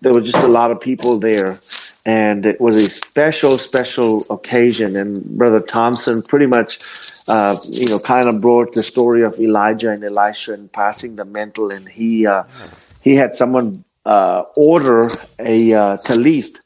there 0.00 0.12
were 0.12 0.20
just 0.20 0.44
a 0.44 0.48
lot 0.48 0.70
of 0.70 0.80
people 0.80 1.18
there, 1.18 1.58
and 2.06 2.46
it 2.46 2.60
was 2.60 2.76
a 2.76 2.88
special, 2.88 3.58
special 3.58 4.22
occasion. 4.30 4.96
And 4.96 5.24
Brother 5.24 5.60
Thompson 5.60 6.22
pretty 6.22 6.46
much, 6.46 6.78
uh, 7.26 7.58
you 7.64 7.88
know, 7.88 7.98
kind 7.98 8.28
of 8.28 8.40
brought 8.40 8.74
the 8.74 8.82
story 8.82 9.22
of 9.22 9.40
Elijah 9.40 9.90
and 9.90 10.04
Elisha 10.04 10.54
and 10.54 10.70
passing 10.70 11.16
the 11.16 11.24
mantle, 11.24 11.72
and 11.72 11.88
he 11.88 12.24
uh, 12.24 12.44
he 13.00 13.16
had 13.16 13.34
someone 13.34 13.84
uh, 14.06 14.44
order 14.56 15.08
a 15.40 15.74
uh, 15.74 15.96
talith 15.96 16.60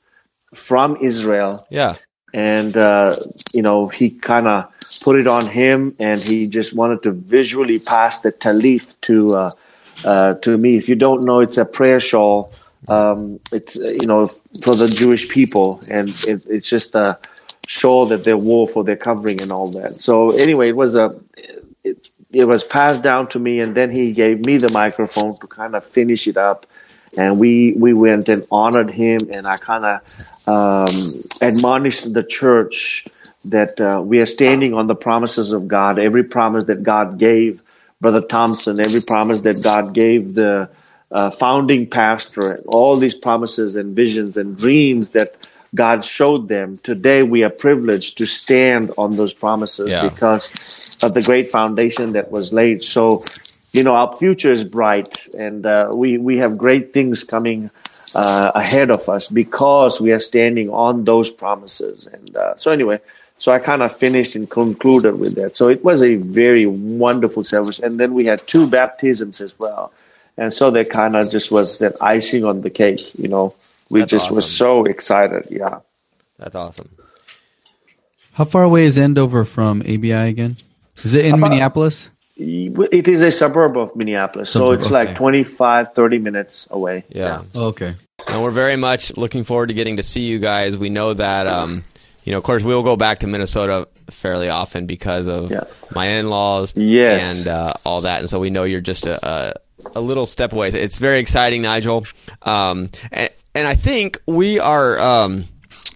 from 0.55 0.99
Israel. 1.01 1.67
Yeah, 1.71 1.95
and 2.35 2.77
uh, 2.77 3.17
you 3.55 3.63
know 3.63 3.89
he 3.89 4.11
kind 4.11 4.47
of 4.47 4.71
put 5.03 5.19
it 5.19 5.27
on 5.27 5.47
him, 5.47 5.97
and 5.99 6.21
he 6.21 6.49
just 6.49 6.75
wanted 6.75 7.03
to 7.05 7.13
visually 7.13 7.79
pass 7.79 8.21
the 8.21 8.31
talith 8.31 9.01
to 9.03 9.35
uh, 9.37 9.51
uh, 10.05 10.35
to 10.35 10.59
me. 10.59 10.77
If 10.77 10.91
you 10.91 10.97
don't 10.97 11.25
know, 11.25 11.41
it's 11.41 11.57
a 11.57 11.65
prayer 11.65 11.99
shawl. 11.99 12.53
Um, 12.89 13.41
it's 13.53 13.77
you 13.77 14.07
know 14.07 14.27
for 14.63 14.75
the 14.75 14.89
Jewish 14.89 15.29
people, 15.29 15.81
and 15.91 16.09
it, 16.27 16.45
it's 16.47 16.69
just 16.69 16.95
a 16.95 17.19
shawl 17.67 18.07
that 18.07 18.25
they 18.25 18.35
wore 18.35 18.67
for 18.67 18.83
their 18.83 18.97
covering 18.97 19.41
and 19.43 19.53
all 19.53 19.71
that. 19.73 19.91
So 19.91 20.31
anyway, 20.31 20.71
it 20.71 20.77
was 20.77 20.97
a 20.97 21.19
it, 21.85 22.11
it 22.33 22.45
was 22.45 22.65
passed 22.65 23.03
down 23.03 23.29
to 23.29 23.39
me, 23.39 23.61
and 23.61 23.75
then 23.75 23.91
he 23.91 24.13
gave 24.13 24.45
me 24.45 24.57
the 24.57 24.73
microphone 24.73 25.39
to 25.41 25.47
kind 25.47 25.75
of 25.75 25.87
finish 25.87 26.27
it 26.27 26.37
up 26.37 26.67
and 27.17 27.39
we 27.39 27.73
we 27.73 27.93
went 27.93 28.29
and 28.29 28.47
honored 28.51 28.91
him 28.91 29.19
and 29.31 29.47
i 29.47 29.57
kind 29.57 29.85
of 29.85 30.49
um, 30.49 30.95
admonished 31.41 32.13
the 32.13 32.23
church 32.23 33.07
that 33.45 33.81
uh, 33.81 34.01
we 34.03 34.21
are 34.21 34.27
standing 34.27 34.75
on 34.75 34.87
the 34.87 34.95
promises 34.95 35.53
of 35.53 35.67
god 35.67 35.99
every 35.99 36.23
promise 36.23 36.65
that 36.67 36.83
god 36.83 37.19
gave 37.19 37.63
brother 38.01 38.21
thompson 38.21 38.81
every 38.81 39.01
promise 39.07 39.43
that 39.43 39.61
god 39.63 39.93
gave 39.93 40.35
the 40.35 40.69
uh, 41.13 41.31
founding 41.31 41.89
pastor 41.89 42.53
and 42.53 42.65
all 42.67 42.97
these 42.97 43.15
promises 43.15 43.77
and 43.77 43.97
visions 43.97 44.37
and 44.37 44.57
dreams 44.57 45.11
that 45.11 45.49
god 45.75 46.05
showed 46.05 46.49
them 46.49 46.79
today 46.83 47.23
we 47.23 47.43
are 47.45 47.51
privileged 47.51 48.19
to 48.19 48.27
stand 48.27 48.93
on 48.99 49.13
those 49.13 49.33
promises 49.33 49.91
yeah. 49.91 50.09
because 50.09 50.49
of 51.03 51.15
the 51.15 51.23
great 51.23 51.51
foundation 51.51 52.13
that 52.13 52.31
was 52.31 52.53
laid. 52.53 52.83
So 52.83 53.23
you 53.73 53.83
know 53.83 53.95
our 53.95 54.15
future 54.17 54.53
is 54.53 54.65
bright 54.65 55.29
and 55.35 55.65
uh, 55.65 55.91
we 55.95 56.19
we 56.19 56.39
have 56.39 56.59
great 56.59 56.93
things 56.93 57.25
coming 57.25 57.71
uh, 58.15 58.51
ahead 58.55 58.91
of 58.91 59.09
us 59.09 59.29
because 59.29 60.01
we 60.01 60.13
are 60.13 60.21
standing 60.21 60.71
on 60.71 61.05
those 61.05 61.31
promises. 61.31 62.07
And 62.07 62.37
uh, 62.37 62.57
so 62.57 62.73
anyway 62.73 63.01
so 63.39 63.53
i 63.53 63.59
kind 63.59 63.81
of 63.81 63.97
finished 63.97 64.37
and 64.37 64.51
concluded 64.51 65.19
with 65.19 65.35
that. 65.37 65.57
So 65.57 65.69
it 65.69 65.83
was 65.83 66.03
a 66.03 66.17
very 66.17 66.67
wonderful 66.67 67.43
service. 67.43 67.79
And 67.79 67.99
then 67.99 68.13
we 68.13 68.27
had 68.27 68.47
two 68.47 68.69
baptisms 68.69 69.41
as 69.41 69.59
well 69.59 69.93
and 70.41 70.53
so 70.53 70.71
that 70.71 70.89
kind 70.91 71.15
of 71.15 71.31
just 71.31 71.53
was 71.53 71.79
that 71.79 71.95
icing 72.01 72.45
on 72.45 72.63
the 72.63 72.71
cake 72.71 73.15
you 73.17 73.29
know 73.29 73.55
we 73.91 74.01
that's 74.01 74.11
just 74.11 74.27
awesome. 74.27 74.37
were 74.37 74.43
so 74.43 74.85
excited 74.85 75.47
yeah 75.51 75.79
that's 76.39 76.57
awesome 76.57 76.89
how 78.33 78.45
far 78.45 78.65
away 78.65 78.87
is 78.87 78.99
andover 78.99 79.45
from 79.45 79.83
abi 79.83 80.11
again 80.11 80.57
is 80.97 81.15
it 81.15 81.25
in 81.25 81.35
About, 81.35 81.51
minneapolis 81.51 82.09
it 82.43 83.07
is 83.07 83.23
a 83.23 83.31
suburb 83.31 83.77
of 83.77 83.95
Minneapolis, 83.95 84.51
so 84.51 84.73
it's 84.73 84.87
okay. 84.87 85.09
like 85.09 85.17
25, 85.17 85.93
30 85.93 86.19
minutes 86.21 86.67
away. 86.71 87.05
Yeah. 87.11 87.43
Oh, 87.55 87.67
okay. 87.67 87.97
And 88.29 88.43
we're 88.43 88.51
very 88.51 88.77
much 88.77 89.15
looking 89.19 89.45
forward 89.45 89.67
to 89.67 89.75
getting 89.75 89.99
to 89.99 90.03
see 90.03 90.23
you 90.23 90.39
guys. 90.39 90.75
We 90.75 90.89
know 90.89 91.13
that, 91.13 91.47
um, 91.47 91.83
you 92.25 92.33
know, 92.33 92.39
of 92.39 92.45
course, 92.45 92.65
we'll 92.65 92.83
go 92.83 92.97
back 92.97 93.19
to 93.21 93.27
Minnesota 93.27 93.89
fairly 94.09 94.49
often 94.49 94.87
because 94.87 95.27
of 95.27 95.51
yeah. 95.51 95.65
my 95.95 96.07
in-laws 96.09 96.73
yes. 96.77 97.41
and 97.41 97.49
uh, 97.49 97.75
all 97.85 98.03
that, 98.03 98.21
and 98.21 98.31
so 98.31 98.41
we 98.41 98.49
know 98.49 98.65
you're 98.65 98.81
just 98.81 99.07
a, 99.07 99.29
a, 99.29 99.55
a 99.95 100.01
little 100.01 100.27
step 100.27 100.53
away. 100.53 100.69
It's 100.69 100.99
very 100.99 101.21
exciting, 101.21 101.63
Nigel. 101.63 102.07
Um, 102.43 102.91
and, 103.11 103.31
and, 103.55 103.69
I 103.69 103.75
think 103.75 104.21
we 104.27 104.59
are. 104.59 104.99
Um, 104.99 105.45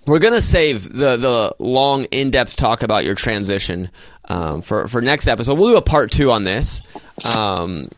we're 0.07 0.19
gonna 0.19 0.43
save 0.43 0.85
the 0.85 1.17
the 1.17 1.55
long 1.59 2.05
in 2.05 2.31
depth 2.31 2.57
talk 2.57 2.83
about 2.83 3.05
your 3.05 3.15
transition 3.15 3.91
um, 4.29 4.63
for 4.63 4.89
for 4.89 5.01
next 5.01 5.27
episode. 5.27 5.59
We'll 5.59 5.71
do 5.71 5.77
a 5.77 5.83
part 5.83 6.11
two 6.11 6.31
on 6.31 6.45
this. 6.45 6.83
Um, 7.37 7.89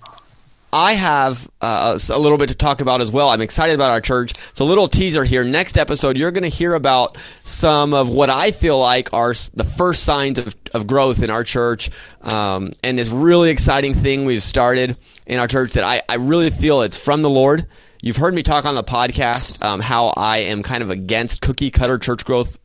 I 0.72 0.94
have 0.94 1.48
uh, 1.60 1.98
a 2.10 2.18
little 2.18 2.38
bit 2.38 2.48
to 2.48 2.54
talk 2.54 2.80
about 2.80 3.00
as 3.00 3.10
well. 3.12 3.30
I'm 3.30 3.40
excited 3.40 3.74
about 3.74 3.92
our 3.92 4.00
church. 4.00 4.32
So, 4.54 4.64
a 4.64 4.66
little 4.66 4.88
teaser 4.88 5.24
here. 5.24 5.44
Next 5.44 5.78
episode, 5.78 6.16
you're 6.16 6.32
going 6.32 6.42
to 6.42 6.48
hear 6.48 6.74
about 6.74 7.16
some 7.44 7.94
of 7.94 8.10
what 8.10 8.30
I 8.30 8.50
feel 8.50 8.78
like 8.78 9.12
are 9.12 9.32
the 9.54 9.64
first 9.64 10.02
signs 10.02 10.38
of, 10.38 10.54
of 10.74 10.86
growth 10.86 11.22
in 11.22 11.30
our 11.30 11.44
church, 11.44 11.90
um, 12.22 12.72
and 12.82 12.98
this 12.98 13.08
really 13.08 13.50
exciting 13.50 13.94
thing 13.94 14.24
we've 14.24 14.42
started 14.42 14.96
in 15.26 15.38
our 15.38 15.46
church 15.46 15.72
that 15.72 15.84
I, 15.84 16.02
I 16.08 16.16
really 16.16 16.50
feel 16.50 16.82
it's 16.82 16.96
from 16.96 17.22
the 17.22 17.30
Lord. 17.30 17.66
You've 18.02 18.16
heard 18.16 18.34
me 18.34 18.42
talk 18.42 18.64
on 18.64 18.74
the 18.74 18.84
podcast 18.84 19.64
um, 19.64 19.80
how 19.80 20.08
I 20.16 20.38
am 20.38 20.62
kind 20.62 20.82
of 20.82 20.90
against 20.90 21.40
cookie 21.42 21.70
cutter 21.70 21.98
church 21.98 22.24
growth 22.24 22.58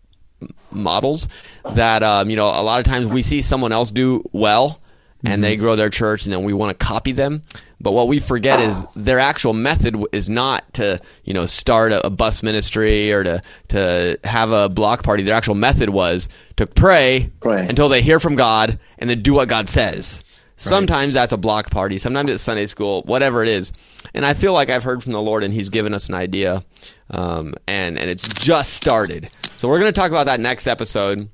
models. 0.72 1.28
That 1.64 2.04
um, 2.04 2.30
you 2.30 2.36
know, 2.36 2.48
a 2.48 2.64
lot 2.64 2.80
of 2.80 2.86
times 2.86 3.08
we 3.08 3.22
see 3.22 3.42
someone 3.42 3.72
else 3.72 3.92
do 3.92 4.24
well 4.32 4.82
and 5.24 5.44
they 5.44 5.56
grow 5.56 5.76
their 5.76 5.90
church 5.90 6.26
and 6.26 6.34
then 6.34 6.44
we 6.44 6.54
want 6.54 6.78
to 6.78 6.86
copy 6.86 7.12
them. 7.12 7.42
But 7.80 7.92
what 7.92 8.08
we 8.08 8.20
forget 8.20 8.60
is 8.60 8.84
their 8.96 9.20
actual 9.20 9.54
method 9.54 9.98
is 10.12 10.30
not 10.30 10.74
to 10.76 11.00
you 11.24 11.34
know 11.34 11.46
start 11.46 11.92
a, 11.92 12.06
a 12.06 12.10
bus 12.10 12.44
ministry 12.44 13.12
or 13.12 13.24
to 13.24 13.42
to 13.70 14.20
have 14.24 14.52
a 14.52 14.70
block 14.70 15.04
party. 15.04 15.24
Their 15.24 15.36
actual 15.36 15.56
method 15.56 15.90
was 15.90 16.30
to 16.58 16.68
pray, 16.68 17.32
Pray. 17.40 17.68
until 17.68 17.90
they 17.90 18.02
hear 18.02 18.20
from 18.20 18.36
god 18.36 18.80
and 18.98 19.10
then 19.10 19.22
do 19.22 19.34
what 19.34 19.48
god 19.50 19.70
says. 19.70 20.24
Sometimes 20.58 21.16
that's 21.16 21.32
a 21.32 21.38
block 21.38 21.72
party. 21.72 21.98
Sometimes 21.98 22.30
it's 22.30 22.44
sunday 22.44 22.68
school 22.68 23.02
whatever 23.04 23.42
it 23.42 23.50
is. 23.50 23.72
And 24.14 24.26
i 24.26 24.34
feel 24.34 24.54
like 24.54 24.70
i've 24.70 24.84
heard 24.84 25.02
from 25.04 25.14
the 25.14 25.22
lord 25.22 25.44
and 25.44 25.54
he's 25.54 25.70
given 25.70 25.94
us 25.94 26.08
an 26.08 26.16
idea 26.16 26.64
um, 27.10 27.56
and 27.68 27.98
and 27.98 28.10
it's 28.10 28.28
just 28.28 28.74
started. 28.74 29.30
So 29.58 29.68
we're 29.68 29.80
going 29.80 29.92
to 29.94 30.00
talk 30.00 30.12
about 30.12 30.28
that 30.28 30.40
next 30.40 30.68
episode 30.68 31.30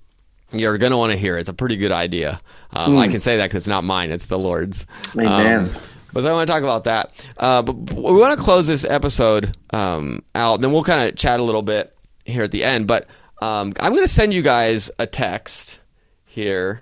you're 0.51 0.77
going 0.77 0.91
to 0.91 0.97
want 0.97 1.11
to 1.11 1.17
hear. 1.17 1.37
It's 1.37 1.49
a 1.49 1.53
pretty 1.53 1.77
good 1.77 1.91
idea. 1.91 2.39
Um, 2.71 2.97
I 2.97 3.07
can 3.07 3.19
say 3.19 3.37
that 3.37 3.45
because 3.45 3.63
it's 3.63 3.67
not 3.67 3.83
mine, 3.83 4.11
it's 4.11 4.27
the 4.27 4.39
Lord's. 4.39 4.85
Amen. 5.17 5.65
Um, 5.65 5.75
but 6.13 6.25
I 6.25 6.31
want 6.31 6.47
to 6.47 6.53
talk 6.53 6.63
about 6.63 6.85
that. 6.85 7.27
Uh, 7.37 7.61
but 7.61 7.73
but 7.73 7.95
we 7.95 8.19
want 8.19 8.37
to 8.37 8.43
close 8.43 8.65
this 8.65 8.85
episode 8.85 9.55
um, 9.71 10.23
out. 10.33 10.61
Then 10.61 10.71
we'll 10.71 10.83
kind 10.83 11.07
of 11.09 11.15
chat 11.15 11.39
a 11.39 11.43
little 11.43 11.61
bit 11.61 11.95
here 12.25 12.43
at 12.43 12.51
the 12.51 12.63
end. 12.63 12.87
But 12.87 13.07
um, 13.41 13.73
I'm 13.79 13.91
going 13.91 14.05
to 14.05 14.11
send 14.11 14.33
you 14.33 14.41
guys 14.41 14.89
a 14.97 15.05
text 15.05 15.79
here. 16.25 16.81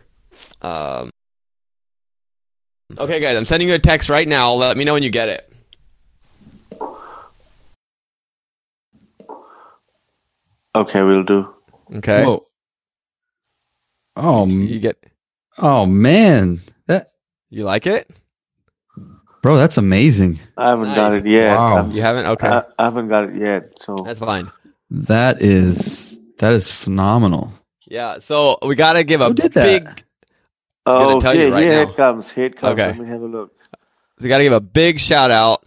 Um, 0.61 1.09
okay, 2.97 3.19
guys, 3.19 3.35
I'm 3.35 3.45
sending 3.45 3.67
you 3.67 3.75
a 3.75 3.79
text 3.79 4.09
right 4.09 4.27
now. 4.27 4.53
Let 4.53 4.77
me 4.77 4.83
know 4.83 4.93
when 4.93 5.03
you 5.03 5.09
get 5.09 5.29
it. 5.29 5.51
Okay, 10.75 11.01
we'll 11.03 11.23
do. 11.23 11.53
Okay. 11.95 12.23
Whoa. 12.23 12.45
Oh, 14.15 14.45
You 14.47 14.79
get. 14.79 14.97
oh 15.57 15.85
man, 15.85 16.59
that 16.87 17.09
You 17.49 17.63
like 17.65 17.85
it? 17.87 18.09
bro, 19.41 19.57
that's 19.57 19.77
amazing. 19.77 20.39
I 20.57 20.69
haven't 20.69 20.95
got 20.95 21.13
it 21.13 21.25
yet. 21.27 21.55
Wow. 21.55 21.87
You 21.89 22.01
haven't? 22.01 22.25
Okay. 22.27 22.47
I, 22.47 22.63
I 22.79 22.85
haven't 22.85 23.09
got 23.09 23.25
it 23.29 23.35
yet. 23.35 23.73
So 23.81 23.95
That's 24.05 24.19
fine. 24.19 24.51
That 24.89 25.41
is 25.41 26.19
that 26.39 26.53
is 26.53 26.71
phenomenal. 26.71 27.51
Yeah. 27.87 28.19
So 28.19 28.57
we 28.65 28.75
got 28.75 28.93
to 28.93 29.03
give 29.03 29.21
a 29.21 29.27
Who 29.27 29.33
did 29.33 29.51
that? 29.53 29.63
big. 29.83 30.03
oh, 30.85 31.09
gonna 31.09 31.21
tell 31.21 31.33
you 31.35 31.41
here, 31.41 31.51
right 31.51 31.63
here 31.63 31.85
now. 31.85 31.91
it 31.91 31.95
comes. 31.95 32.31
Here 32.31 32.45
it 32.45 32.57
comes. 32.57 32.73
Okay. 32.79 32.87
Let 32.87 32.97
me 32.99 33.07
have 33.07 33.21
a 33.21 33.25
look. 33.27 33.51
So 34.19 34.23
We 34.23 34.29
got 34.29 34.37
to 34.39 34.43
give 34.43 34.53
a 34.53 34.61
big 34.61 34.99
shout 34.99 35.29
out 35.31 35.63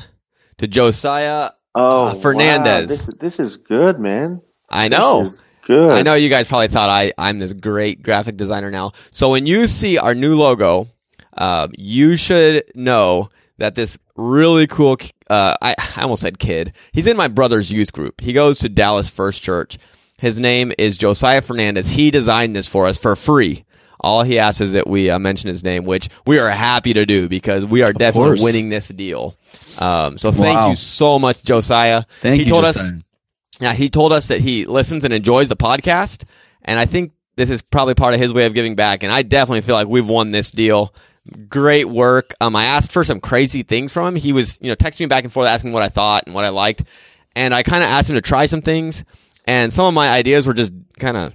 to 0.59 0.67
Josiah. 0.67 1.51
Oh, 1.75 2.07
Uh, 2.07 2.15
Fernandez. 2.15 2.89
wow. 2.91 2.97
This 2.97 3.11
this 3.21 3.39
is 3.41 3.57
good, 3.57 3.99
man. 3.99 4.41
I 4.71 4.89
know. 4.89 5.23
This 5.25 5.35
is 5.35 5.45
good. 5.69 5.91
I 5.93 6.03
know 6.03 6.15
you 6.15 6.29
guys 6.29 6.49
probably 6.49 6.67
thought 6.69 6.91
I, 6.91 7.13
I'm 7.17 7.39
this 7.39 7.53
great 7.53 8.03
graphic 8.03 8.37
designer 8.37 8.71
now. 8.73 8.91
So 9.13 9.31
when 9.31 9.47
you 9.47 9.69
see 9.69 9.97
our 9.99 10.15
new 10.15 10.37
logo, 10.37 10.89
um, 11.37 11.71
you 11.79 12.17
should 12.17 12.65
know 12.75 13.31
that 13.59 13.77
this 13.77 13.97
really 14.17 14.67
cool, 14.67 14.97
uh, 15.31 15.55
I, 15.63 15.77
I 15.97 16.03
almost 16.03 16.23
said 16.23 16.39
kid. 16.41 16.73
He's 16.93 17.07
in 17.07 17.17
my 17.17 17.29
brother's 17.29 17.73
youth 17.73 17.93
group. 17.93 18.21
He 18.21 18.33
goes 18.33 18.59
to 18.61 18.69
Dallas 18.69 19.09
First 19.09 19.43
Church. 19.43 19.79
His 20.19 20.41
name 20.41 20.73
is 20.79 20.97
Josiah 20.99 21.41
Fernandez. 21.41 21.89
He 21.91 22.11
designed 22.11 22.57
this 22.57 22.67
for 22.67 22.87
us 22.89 22.99
for 22.99 23.15
free. 23.15 23.65
All 24.01 24.23
he 24.23 24.39
asks 24.39 24.61
is 24.61 24.73
that 24.73 24.87
we 24.87 25.11
uh, 25.11 25.19
mention 25.19 25.49
his 25.49 25.65
name, 25.65 25.85
which 25.85 26.09
we 26.25 26.39
are 26.39 26.51
happy 26.51 26.93
to 26.95 27.05
do 27.05 27.29
because 27.29 27.65
we 27.65 27.83
are 27.83 27.93
definitely 27.93 28.41
winning 28.43 28.69
this 28.69 28.87
deal. 28.89 29.37
Um, 29.77 30.19
so 30.19 30.31
thank 30.31 30.57
Wow. 30.57 30.71
you 30.71 30.77
so 30.77 31.19
much, 31.19 31.43
Josiah. 31.43 32.05
Thank 32.21 32.39
he 32.39 32.45
you. 32.45 32.51
told 32.51 32.65
us 32.65 32.93
Yeah, 33.61 33.75
he 33.75 33.88
told 33.88 34.12
us 34.12 34.29
that 34.29 34.40
he 34.40 34.66
listens 34.66 35.05
and 35.05 35.12
enjoys 35.12 35.49
the 35.49 35.57
podcast, 35.57 36.25
and 36.62 36.79
I 36.79 36.87
think 36.87 37.12
this 37.37 37.51
is 37.51 37.62
probably 37.62 37.94
part 37.94 38.14
of 38.14 38.21
his 38.21 38.33
way 38.33 38.47
of 38.47 38.55
giving 38.55 38.75
back. 38.75 39.03
And 39.03 39.12
I 39.12 39.23
definitely 39.23 39.61
feel 39.62 39.75
like 39.75 39.87
we've 39.88 40.07
won 40.07 40.31
this 40.31 40.51
deal. 40.51 40.94
Great 41.49 41.88
work. 41.88 42.35
Um, 42.40 42.57
I 42.57 42.64
asked 42.64 42.92
for 42.92 43.05
some 43.05 43.21
crazy 43.21 43.62
things 43.62 43.92
from 43.92 44.09
him. 44.09 44.16
He 44.16 44.33
was, 44.33 44.59
you 44.61 44.68
know, 44.68 44.77
texting 44.77 45.01
me 45.01 45.07
back 45.07 45.25
and 45.25 45.33
forth, 45.33 45.47
asking 45.47 45.73
what 45.73 45.83
I 45.83 45.88
thought 45.88 46.25
and 46.27 46.35
what 46.35 46.44
I 46.44 46.51
liked, 46.51 46.85
and 47.35 47.55
I 47.55 47.62
kind 47.62 47.83
of 47.83 47.90
asked 47.90 48.11
him 48.11 48.16
to 48.16 48.23
try 48.23 48.47
some 48.47 48.62
things. 48.62 49.05
And 49.47 49.73
some 49.73 49.87
of 49.87 49.94
my 49.94 50.11
ideas 50.11 50.47
were 50.47 50.55
just 50.55 50.73
kind 50.99 51.16
of 51.16 51.33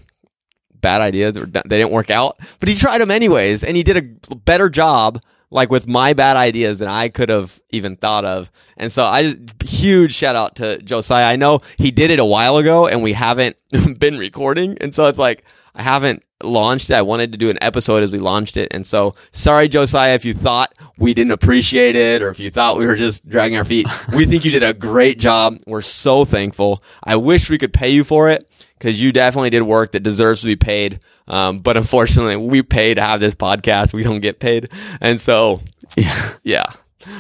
bad 0.74 1.02
ideas 1.02 1.36
they 1.36 1.78
didn't 1.78 1.92
work 1.92 2.12
out, 2.12 2.38
but 2.60 2.70
he 2.70 2.76
tried 2.76 3.00
them 3.00 3.12
anyways, 3.12 3.64
and 3.64 3.76
he 3.76 3.84
did 3.84 3.98
a 3.98 4.36
better 4.36 4.70
job. 4.70 5.22
Like 5.54 5.70
with 5.70 5.88
my 5.88 6.14
bad 6.14 6.36
ideas 6.36 6.80
than 6.80 6.90
I 6.90 7.10
could 7.10 7.30
have 7.30 7.62
even 7.70 7.96
thought 7.96 8.26
of, 8.26 8.52
and 8.76 8.92
so 8.92 9.06
I 9.06 9.24
just 9.24 9.64
huge 9.64 10.14
shout 10.14 10.36
out 10.36 10.56
to 10.58 10.82
Josiah. 10.82 11.26
I 11.26 11.36
know 11.36 11.62
he 11.78 11.92
did 11.92 12.12
it 12.12 12.20
a 12.20 12.26
while 12.26 12.58
ago, 12.58 12.88
and 12.88 13.04
we 13.04 13.14
haven't 13.14 13.56
been 14.00 14.18
recording, 14.18 14.78
and 14.82 14.94
so 14.94 15.08
it's 15.08 15.20
like 15.20 15.44
I 15.76 15.84
haven't 15.84 16.24
launched 16.42 16.90
it. 16.90 16.96
I 16.96 17.04
wanted 17.04 17.32
to 17.32 17.38
do 17.38 17.50
an 17.50 17.60
episode 17.62 18.04
as 18.04 18.12
we 18.12 18.18
launched 18.18 18.58
it, 18.58 18.70
and 18.72 18.86
so 18.86 19.16
sorry, 19.32 19.70
Josiah, 19.70 20.16
if 20.16 20.26
you 20.26 20.34
thought 20.34 20.74
we 20.98 21.14
didn't 21.14 21.32
appreciate 21.32 21.96
it 21.96 22.22
or 22.22 22.30
if 22.30 22.40
you 22.40 22.50
thought 22.50 22.78
we 22.78 22.86
were 22.86 22.96
just 22.96 23.28
dragging 23.28 23.58
our 23.58 23.64
feet. 23.64 23.88
we 24.16 24.26
think 24.26 24.46
you 24.46 24.52
did 24.52 24.64
a 24.64 24.74
great 24.74 25.20
job. 25.20 25.60
We're 25.66 25.82
so 25.82 26.26
thankful. 26.26 26.84
I 27.04 27.16
wish 27.16 27.50
we 27.50 27.58
could 27.58 27.74
pay 27.74 27.90
you 27.90 28.04
for 28.04 28.30
it 28.30 28.48
because 28.84 29.00
you 29.00 29.14
definitely 29.14 29.50
did 29.50 29.62
work 29.62 29.94
that 29.94 30.02
deserves 30.02 30.42
to 30.42 30.48
be 30.48 30.58
paid. 30.58 31.00
Um, 31.26 31.60
but 31.60 31.78
unfortunately, 31.78 32.36
we 32.36 32.62
pay 32.64 32.94
to 32.94 33.02
have 33.02 33.22
this 33.22 33.34
podcast. 33.34 33.94
We 33.94 34.04
don't 34.04 34.20
get 34.20 34.40
paid, 34.42 34.70
and 35.00 35.22
so 35.22 35.62
Yeah. 35.96 36.34
yeah, 36.44 36.66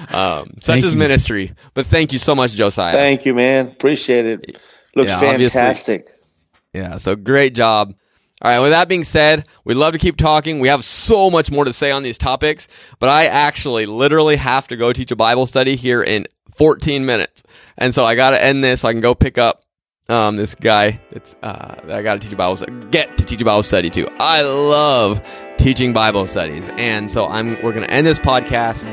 um, 0.10 0.56
such 0.62 0.66
Thank 0.66 0.84
is 0.86 0.94
you. 0.94 1.00
ministry. 1.00 1.54
But 1.74 1.86
thank 1.86 2.12
you 2.12 2.20
so 2.20 2.36
much, 2.36 2.52
Josiah. 2.54 2.92
Thank 2.94 3.26
you, 3.26 3.34
man. 3.34 3.68
Appreciate 3.68 4.26
it. 4.26 4.58
Looks 4.94 5.12
Yeah, 5.12 5.30
obviously. 5.30 5.60
fantastic. 5.60 6.08
Yeah, 6.74 6.98
so 6.98 7.16
great 7.16 7.56
job. 7.56 7.94
All 8.42 8.52
right, 8.52 8.60
with 8.60 8.72
that 8.72 8.90
being 8.90 9.06
said, 9.06 9.48
we'd 9.64 9.76
love 9.76 9.94
to 9.94 10.00
keep 10.00 10.18
talking. 10.18 10.60
We 10.60 10.68
have 10.68 10.84
so 10.84 11.30
much 11.30 11.50
more 11.50 11.64
to 11.64 11.72
say 11.72 11.92
on 11.92 12.04
these 12.04 12.18
topics, 12.18 12.68
but 13.00 13.08
I 13.10 13.28
actually 13.28 13.86
literally 13.86 14.36
have 14.36 14.68
to 14.68 14.76
go 14.76 14.92
teach 14.92 15.12
a 15.12 15.16
Bible 15.16 15.46
study 15.46 15.78
here 15.78 16.04
in 16.04 16.28
14 16.56 17.06
minutes. 17.06 17.44
And 17.78 17.96
so 17.96 18.04
I 18.04 18.16
got 18.16 18.32
to 18.32 18.44
end 18.44 18.62
this 18.62 18.82
so 18.82 18.90
I 18.90 18.92
can 18.92 19.00
go 19.00 19.16
pick 19.16 19.38
up 19.38 19.62
um, 20.10 20.36
this 20.36 20.56
guy 20.56 21.00
that's 21.12 21.36
uh, 21.44 21.76
that 21.86 21.92
I 21.92 22.02
got 22.02 22.16
to 22.16 22.20
teach 22.20 22.34
a 22.34 22.36
Bible 22.36 22.56
get 22.90 23.18
to 23.18 23.26
teach 23.26 23.42
a 23.42 23.46
Bible 23.46 23.64
study 23.64 23.90
to. 23.92 24.10
I 24.20 24.42
love 24.42 25.24
teaching 25.58 25.94
Bible 25.94 26.28
studies. 26.28 26.70
And 26.74 27.10
so 27.10 27.28
I'm 27.28 27.62
we're 27.64 27.74
to 27.74 27.92
end 27.92 28.06
this 28.06 28.20
podcast. 28.20 28.88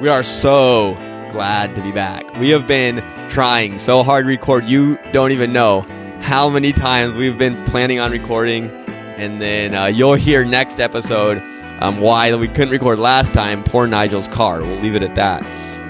We 0.00 0.08
are 0.08 0.22
so 0.22 0.94
glad 1.30 1.74
to 1.74 1.82
be 1.82 1.92
back. 1.92 2.34
We 2.38 2.50
have 2.50 2.66
been 2.66 3.04
trying 3.28 3.78
so 3.78 4.02
hard 4.02 4.24
to 4.24 4.28
record. 4.28 4.64
You 4.64 4.98
don't 5.12 5.32
even 5.32 5.52
know 5.52 5.84
how 6.20 6.48
many 6.48 6.72
times 6.72 7.14
we've 7.14 7.36
been 7.36 7.62
planning 7.66 8.00
on 8.00 8.10
recording, 8.10 8.70
and 8.70 9.40
then 9.40 9.74
uh, 9.74 9.86
you'll 9.86 10.14
hear 10.14 10.44
next 10.44 10.80
episode 10.80 11.42
um, 11.80 11.98
why 11.98 12.34
we 12.34 12.48
couldn't 12.48 12.70
record 12.70 12.98
last 12.98 13.34
time. 13.34 13.62
Poor 13.62 13.86
Nigel's 13.86 14.28
car. 14.28 14.62
We'll 14.62 14.80
leave 14.80 14.94
it 14.94 15.02
at 15.02 15.14
that. 15.16 15.42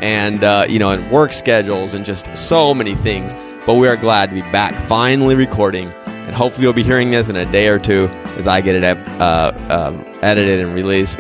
And 0.02 0.44
uh, 0.44 0.66
you 0.68 0.78
know, 0.78 0.90
and 0.90 1.11
work 1.11 1.32
schedules 1.32 1.94
and 1.94 2.04
just 2.04 2.37
so 2.37 2.74
many 2.74 2.94
things. 2.94 3.35
But 3.66 3.74
we 3.74 3.88
are 3.88 3.96
glad 3.96 4.28
to 4.30 4.35
be 4.35 4.42
back, 4.42 4.74
finally 4.87 5.35
recording, 5.35 5.90
and 6.06 6.37
hopefully 6.37 6.64
you'll 6.64 6.72
be 6.72 6.85
hearing 6.85 7.11
this 7.11 7.28
in 7.28 7.35
a 7.35 7.50
day 7.50 7.66
or 7.68 7.80
two 7.80 8.06
as 8.37 8.46
I 8.46 8.61
get 8.61 8.76
it 8.76 8.85
uh, 8.85 9.52
um, 9.68 10.04
edited 10.22 10.61
and 10.61 10.72
released. 10.72 11.18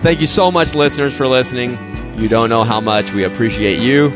Thank 0.00 0.20
you 0.20 0.26
so 0.26 0.52
much, 0.52 0.74
listeners, 0.74 1.16
for 1.16 1.26
listening. 1.26 1.78
You 2.18 2.28
don't 2.28 2.50
know 2.50 2.64
how 2.64 2.80
much 2.80 3.12
we 3.12 3.24
appreciate 3.24 3.80
you. 3.80 4.10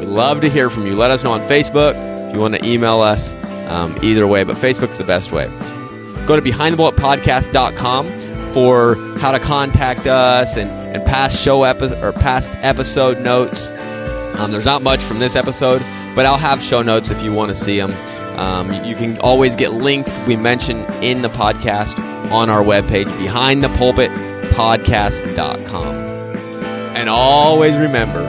We 0.00 0.06
love 0.06 0.42
to 0.42 0.50
hear 0.50 0.68
from 0.68 0.86
you. 0.86 0.96
Let 0.96 1.10
us 1.10 1.24
know 1.24 1.32
on 1.32 1.40
Facebook 1.42 1.94
if 2.28 2.34
you 2.34 2.42
want 2.42 2.56
to 2.56 2.64
email 2.64 3.00
us. 3.00 3.32
Um, 3.68 3.96
either 4.02 4.26
way, 4.26 4.44
but 4.44 4.56
Facebook's 4.56 4.98
the 4.98 5.04
best 5.04 5.32
way. 5.32 5.46
Go 6.26 6.36
to 6.36 6.42
behindthepulpitpodcast.com 6.42 8.52
for 8.52 8.96
how 9.18 9.32
to 9.32 9.38
contact 9.38 10.06
us 10.06 10.58
and, 10.58 10.70
and 10.94 11.04
past 11.04 11.38
show 11.42 11.64
epi- 11.64 11.92
or 12.00 12.12
past 12.12 12.54
episode 12.62 13.20
notes. 13.20 13.68
Um, 14.38 14.52
there's 14.52 14.64
not 14.64 14.80
much 14.82 15.00
from 15.00 15.18
this 15.18 15.36
episode, 15.36 15.80
but 16.14 16.24
I'll 16.24 16.38
have 16.38 16.62
show 16.62 16.80
notes 16.82 17.10
if 17.10 17.22
you 17.22 17.30
want 17.32 17.50
to 17.50 17.54
see 17.54 17.78
them. 17.78 17.92
Um, 18.38 18.72
you, 18.84 18.96
can 18.96 19.18
always 19.18 19.54
get 19.54 19.74
links 19.74 20.18
we 20.20 20.36
mention 20.36 20.78
in 21.02 21.20
the 21.22 21.28
podcast 21.28 21.98
on 22.32 22.50
our 22.50 22.64
webpage, 22.64 23.04
behindthepulpitpodcast.com. 23.04 25.94
And 26.96 27.08
always 27.08 27.76
remember, 27.76 28.22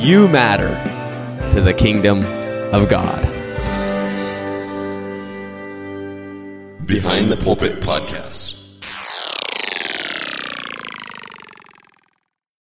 you 0.00 0.28
matter 0.28 0.76
to 1.54 1.60
the 1.60 1.74
kingdom 1.74 2.18
of 2.72 2.88
God. 2.88 3.22
Behind 6.86 7.30
the 7.30 7.36
Pulpit 7.36 7.80
Podcast. 7.80 8.57